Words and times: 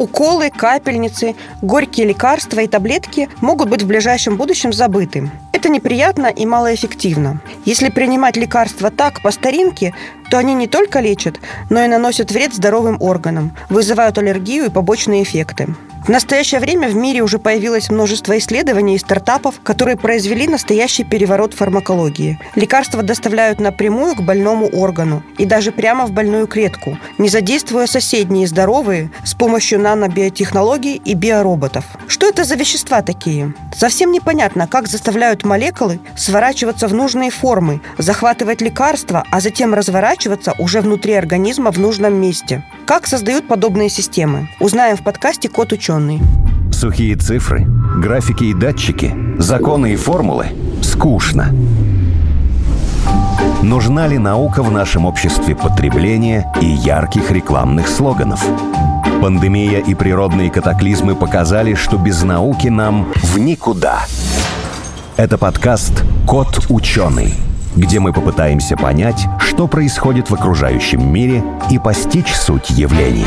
Уколы, 0.00 0.48
капельницы, 0.48 1.36
горькие 1.60 2.06
лекарства 2.06 2.60
и 2.60 2.66
таблетки 2.66 3.28
могут 3.42 3.68
быть 3.68 3.82
в 3.82 3.86
ближайшем 3.86 4.38
будущем 4.38 4.72
забыты. 4.72 5.30
Это 5.52 5.68
неприятно 5.68 6.28
и 6.28 6.46
малоэффективно. 6.46 7.42
Если 7.66 7.90
принимать 7.90 8.38
лекарства 8.38 8.90
так, 8.90 9.20
по 9.20 9.30
старинке, 9.30 9.92
то 10.30 10.38
они 10.38 10.54
не 10.54 10.68
только 10.68 11.00
лечат, 11.00 11.40
но 11.68 11.84
и 11.84 11.88
наносят 11.88 12.30
вред 12.30 12.54
здоровым 12.54 12.96
органам, 13.00 13.52
вызывают 13.68 14.16
аллергию 14.16 14.66
и 14.66 14.70
побочные 14.70 15.24
эффекты. 15.24 15.74
В 16.04 16.08
настоящее 16.08 16.60
время 16.60 16.88
в 16.88 16.94
мире 16.96 17.20
уже 17.20 17.38
появилось 17.38 17.90
множество 17.90 18.36
исследований 18.38 18.94
и 18.94 18.98
стартапов, 18.98 19.60
которые 19.62 19.98
произвели 19.98 20.48
настоящий 20.48 21.04
переворот 21.04 21.52
фармакологии. 21.52 22.40
Лекарства 22.54 23.02
доставляют 23.02 23.60
напрямую 23.60 24.14
к 24.14 24.22
больному 24.22 24.66
органу 24.68 25.22
и 25.36 25.44
даже 25.44 25.72
прямо 25.72 26.06
в 26.06 26.12
больную 26.12 26.46
клетку, 26.46 26.96
не 27.18 27.28
задействуя 27.28 27.86
соседние 27.86 28.46
здоровые 28.46 29.10
с 29.24 29.34
помощью 29.34 29.78
нанобиотехнологий 29.78 30.96
и 30.96 31.12
биороботов. 31.12 31.84
Что 32.08 32.26
это 32.28 32.44
за 32.44 32.54
вещества 32.54 33.02
такие? 33.02 33.52
Совсем 33.76 34.10
непонятно, 34.10 34.66
как 34.66 34.88
заставляют 34.88 35.44
молекулы 35.44 36.00
сворачиваться 36.16 36.88
в 36.88 36.94
нужные 36.94 37.30
формы, 37.30 37.82
захватывать 37.98 38.62
лекарства, 38.62 39.24
а 39.30 39.40
затем 39.40 39.74
разворачиваться 40.20 40.54
уже 40.58 40.80
внутри 40.80 41.14
организма 41.14 41.70
в 41.72 41.78
нужном 41.78 42.14
месте. 42.14 42.62
Как 42.86 43.06
создают 43.06 43.48
подобные 43.48 43.88
системы? 43.88 44.48
Узнаем 44.60 44.96
в 44.96 45.02
подкасте 45.02 45.48
«Код 45.48 45.72
ученый». 45.72 46.20
Сухие 46.72 47.16
цифры, 47.16 47.66
графики 47.96 48.44
и 48.44 48.54
датчики, 48.54 49.14
законы 49.38 49.92
и 49.92 49.96
формулы– 49.96 50.46
скучно. 50.82 51.54
Нужна 53.62 54.06
ли 54.08 54.18
наука 54.18 54.62
в 54.62 54.70
нашем 54.70 55.04
обществе 55.04 55.54
потребления 55.54 56.46
и 56.60 56.66
ярких 56.66 57.30
рекламных 57.30 57.88
слоганов? 57.88 58.44
Пандемия 59.20 59.80
и 59.80 59.94
природные 59.94 60.50
катаклизмы 60.50 61.14
показали, 61.14 61.74
что 61.74 61.96
без 61.98 62.22
науки 62.22 62.68
нам 62.68 63.12
в 63.22 63.38
никуда. 63.38 64.00
Это 65.16 65.36
подкаст 65.36 66.04
«Кот 66.26 66.66
ученый», 66.70 67.34
где 67.76 68.00
мы 68.00 68.12
попытаемся 68.12 68.76
понять, 68.76 69.26
что 69.60 69.68
происходит 69.68 70.30
в 70.30 70.34
окружающем 70.34 71.12
мире 71.12 71.44
и 71.70 71.78
постичь 71.78 72.34
суть 72.34 72.70
явлений. 72.70 73.26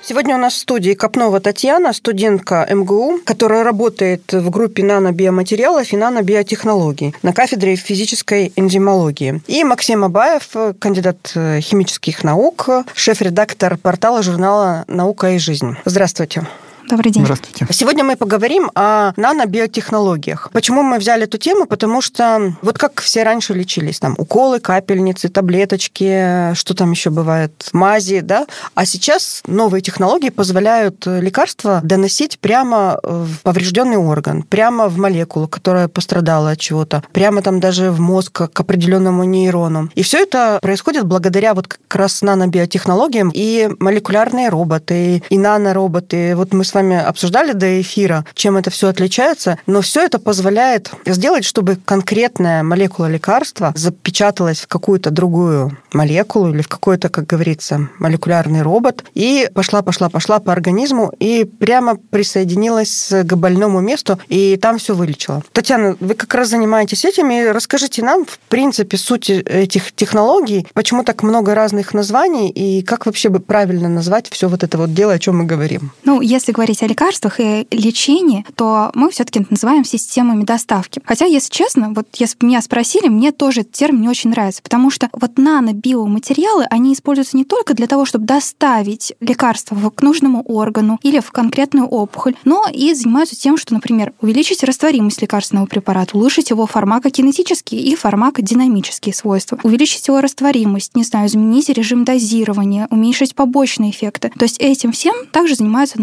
Сегодня 0.00 0.36
у 0.36 0.38
нас 0.38 0.54
в 0.54 0.58
студии 0.60 0.94
Копнова 0.94 1.38
Татьяна, 1.38 1.92
студентка 1.92 2.66
МГУ, 2.70 3.18
которая 3.26 3.62
работает 3.62 4.32
в 4.32 4.48
группе 4.48 4.84
нанобиоматериалов 4.84 5.92
и 5.92 5.98
нанобиотехнологий 5.98 7.14
на 7.22 7.34
кафедре 7.34 7.76
физической 7.76 8.54
энзимологии. 8.56 9.42
И 9.48 9.64
Максим 9.64 10.02
Абаев, 10.02 10.48
кандидат 10.78 11.34
химических 11.60 12.24
наук, 12.24 12.70
шеф-редактор 12.94 13.76
портала 13.76 14.22
журнала 14.22 14.86
«Наука 14.88 15.32
и 15.32 15.38
жизнь». 15.38 15.76
Здравствуйте. 15.84 16.46
Добрый 16.92 17.10
день. 17.10 17.24
Здравствуйте. 17.24 17.66
Сегодня 17.70 18.04
мы 18.04 18.16
поговорим 18.16 18.70
о 18.74 19.14
нанобиотехнологиях. 19.16 20.50
Почему 20.52 20.82
мы 20.82 20.98
взяли 20.98 21.24
эту 21.24 21.38
тему? 21.38 21.64
Потому 21.64 22.02
что 22.02 22.52
вот 22.60 22.76
как 22.76 23.00
все 23.00 23.22
раньше 23.22 23.54
лечились, 23.54 23.98
там 23.98 24.14
уколы, 24.18 24.60
капельницы, 24.60 25.30
таблеточки, 25.30 26.52
что 26.52 26.74
там 26.74 26.90
еще 26.90 27.08
бывает, 27.08 27.70
мази, 27.72 28.20
да? 28.20 28.46
А 28.74 28.84
сейчас 28.84 29.42
новые 29.46 29.80
технологии 29.80 30.28
позволяют 30.28 31.06
лекарства 31.06 31.80
доносить 31.82 32.38
прямо 32.38 33.00
в 33.02 33.38
поврежденный 33.42 33.96
орган, 33.96 34.42
прямо 34.42 34.88
в 34.88 34.98
молекулу, 34.98 35.48
которая 35.48 35.88
пострадала 35.88 36.50
от 36.50 36.60
чего-то, 36.60 37.02
прямо 37.12 37.40
там 37.40 37.58
даже 37.58 37.90
в 37.90 38.00
мозг 38.00 38.52
к 38.52 38.60
определенному 38.60 39.24
нейрону. 39.24 39.88
И 39.94 40.02
все 40.02 40.24
это 40.24 40.58
происходит 40.60 41.06
благодаря 41.06 41.54
вот 41.54 41.68
как 41.68 41.96
раз 41.96 42.20
нанобиотехнологиям 42.20 43.30
и 43.32 43.70
молекулярные 43.78 44.50
роботы, 44.50 45.22
и 45.30 45.38
нанороботы. 45.38 46.36
Вот 46.36 46.52
мы 46.52 46.66
с 46.66 46.74
вами 46.74 46.81
обсуждали 46.90 47.52
до 47.52 47.80
эфира, 47.80 48.24
чем 48.34 48.56
это 48.56 48.70
все 48.70 48.88
отличается, 48.88 49.58
но 49.66 49.80
все 49.80 50.02
это 50.02 50.18
позволяет 50.18 50.90
сделать, 51.06 51.44
чтобы 51.44 51.76
конкретная 51.76 52.62
молекула 52.62 53.10
лекарства 53.10 53.72
запечаталась 53.76 54.60
в 54.60 54.66
какую-то 54.66 55.10
другую 55.10 55.76
молекулу 55.92 56.50
или 56.52 56.62
в 56.62 56.68
какой-то, 56.68 57.08
как 57.08 57.26
говорится, 57.26 57.88
молекулярный 57.98 58.62
робот 58.62 59.04
и 59.14 59.48
пошла, 59.54 59.82
пошла, 59.82 60.08
пошла 60.08 60.38
по 60.38 60.52
организму 60.52 61.12
и 61.18 61.44
прямо 61.44 61.96
присоединилась 61.96 63.08
к 63.10 63.36
больному 63.36 63.80
месту 63.80 64.18
и 64.28 64.56
там 64.56 64.78
все 64.78 64.94
вылечила. 64.94 65.42
Татьяна, 65.52 65.96
вы 66.00 66.14
как 66.14 66.34
раз 66.34 66.48
занимаетесь 66.48 67.04
этим, 67.04 67.30
и 67.30 67.46
расскажите 67.46 68.02
нам, 68.02 68.24
в 68.24 68.38
принципе, 68.48 68.96
суть 68.96 69.30
этих 69.30 69.92
технологий, 69.92 70.66
почему 70.74 71.04
так 71.04 71.22
много 71.22 71.54
разных 71.54 71.94
названий 71.94 72.50
и 72.50 72.82
как 72.82 73.06
вообще 73.06 73.28
бы 73.28 73.40
правильно 73.40 73.88
назвать 73.88 74.28
все 74.30 74.48
вот 74.48 74.62
это 74.62 74.78
вот 74.78 74.94
дело, 74.94 75.12
о 75.12 75.18
чем 75.18 75.38
мы 75.38 75.44
говорим? 75.44 75.92
Ну, 76.04 76.20
если 76.20 76.52
говорить 76.52 76.61
говорить 76.62 76.82
о 76.84 76.86
лекарствах 76.86 77.40
и 77.40 77.66
лечении, 77.72 78.46
то 78.54 78.92
мы 78.94 79.10
все-таки 79.10 79.44
называем 79.50 79.84
системами 79.84 80.44
доставки. 80.44 81.00
Хотя, 81.04 81.24
если 81.24 81.52
честно, 81.52 81.92
вот 81.92 82.06
если 82.18 82.38
бы 82.38 82.46
меня 82.46 82.62
спросили, 82.62 83.08
мне 83.08 83.32
тоже 83.32 83.62
этот 83.62 83.72
термин 83.72 84.02
не 84.02 84.08
очень 84.08 84.30
нравится, 84.30 84.62
потому 84.62 84.88
что 84.88 85.08
вот 85.12 85.38
нанобиоматериалы, 85.38 86.66
они 86.70 86.92
используются 86.92 87.36
не 87.36 87.44
только 87.44 87.74
для 87.74 87.88
того, 87.88 88.04
чтобы 88.04 88.26
доставить 88.26 89.12
лекарство 89.18 89.90
к 89.90 90.02
нужному 90.02 90.42
органу 90.42 91.00
или 91.02 91.18
в 91.18 91.32
конкретную 91.32 91.88
опухоль, 91.88 92.36
но 92.44 92.66
и 92.72 92.94
занимаются 92.94 93.34
тем, 93.34 93.56
что, 93.56 93.74
например, 93.74 94.12
увеличить 94.20 94.62
растворимость 94.62 95.20
лекарственного 95.20 95.66
препарата, 95.66 96.16
улучшить 96.16 96.50
его 96.50 96.66
фармакокинетические 96.66 97.80
и 97.80 97.96
фармакодинамические 97.96 99.16
свойства, 99.16 99.58
увеличить 99.64 100.06
его 100.06 100.20
растворимость, 100.20 100.94
не 100.94 101.02
знаю, 101.02 101.26
изменить 101.26 101.70
режим 101.70 102.04
дозирования, 102.04 102.86
уменьшить 102.90 103.34
побочные 103.34 103.90
эффекты. 103.90 104.30
То 104.38 104.44
есть 104.44 104.60
этим 104.60 104.92
всем 104.92 105.26
также 105.32 105.56
занимаются 105.56 106.00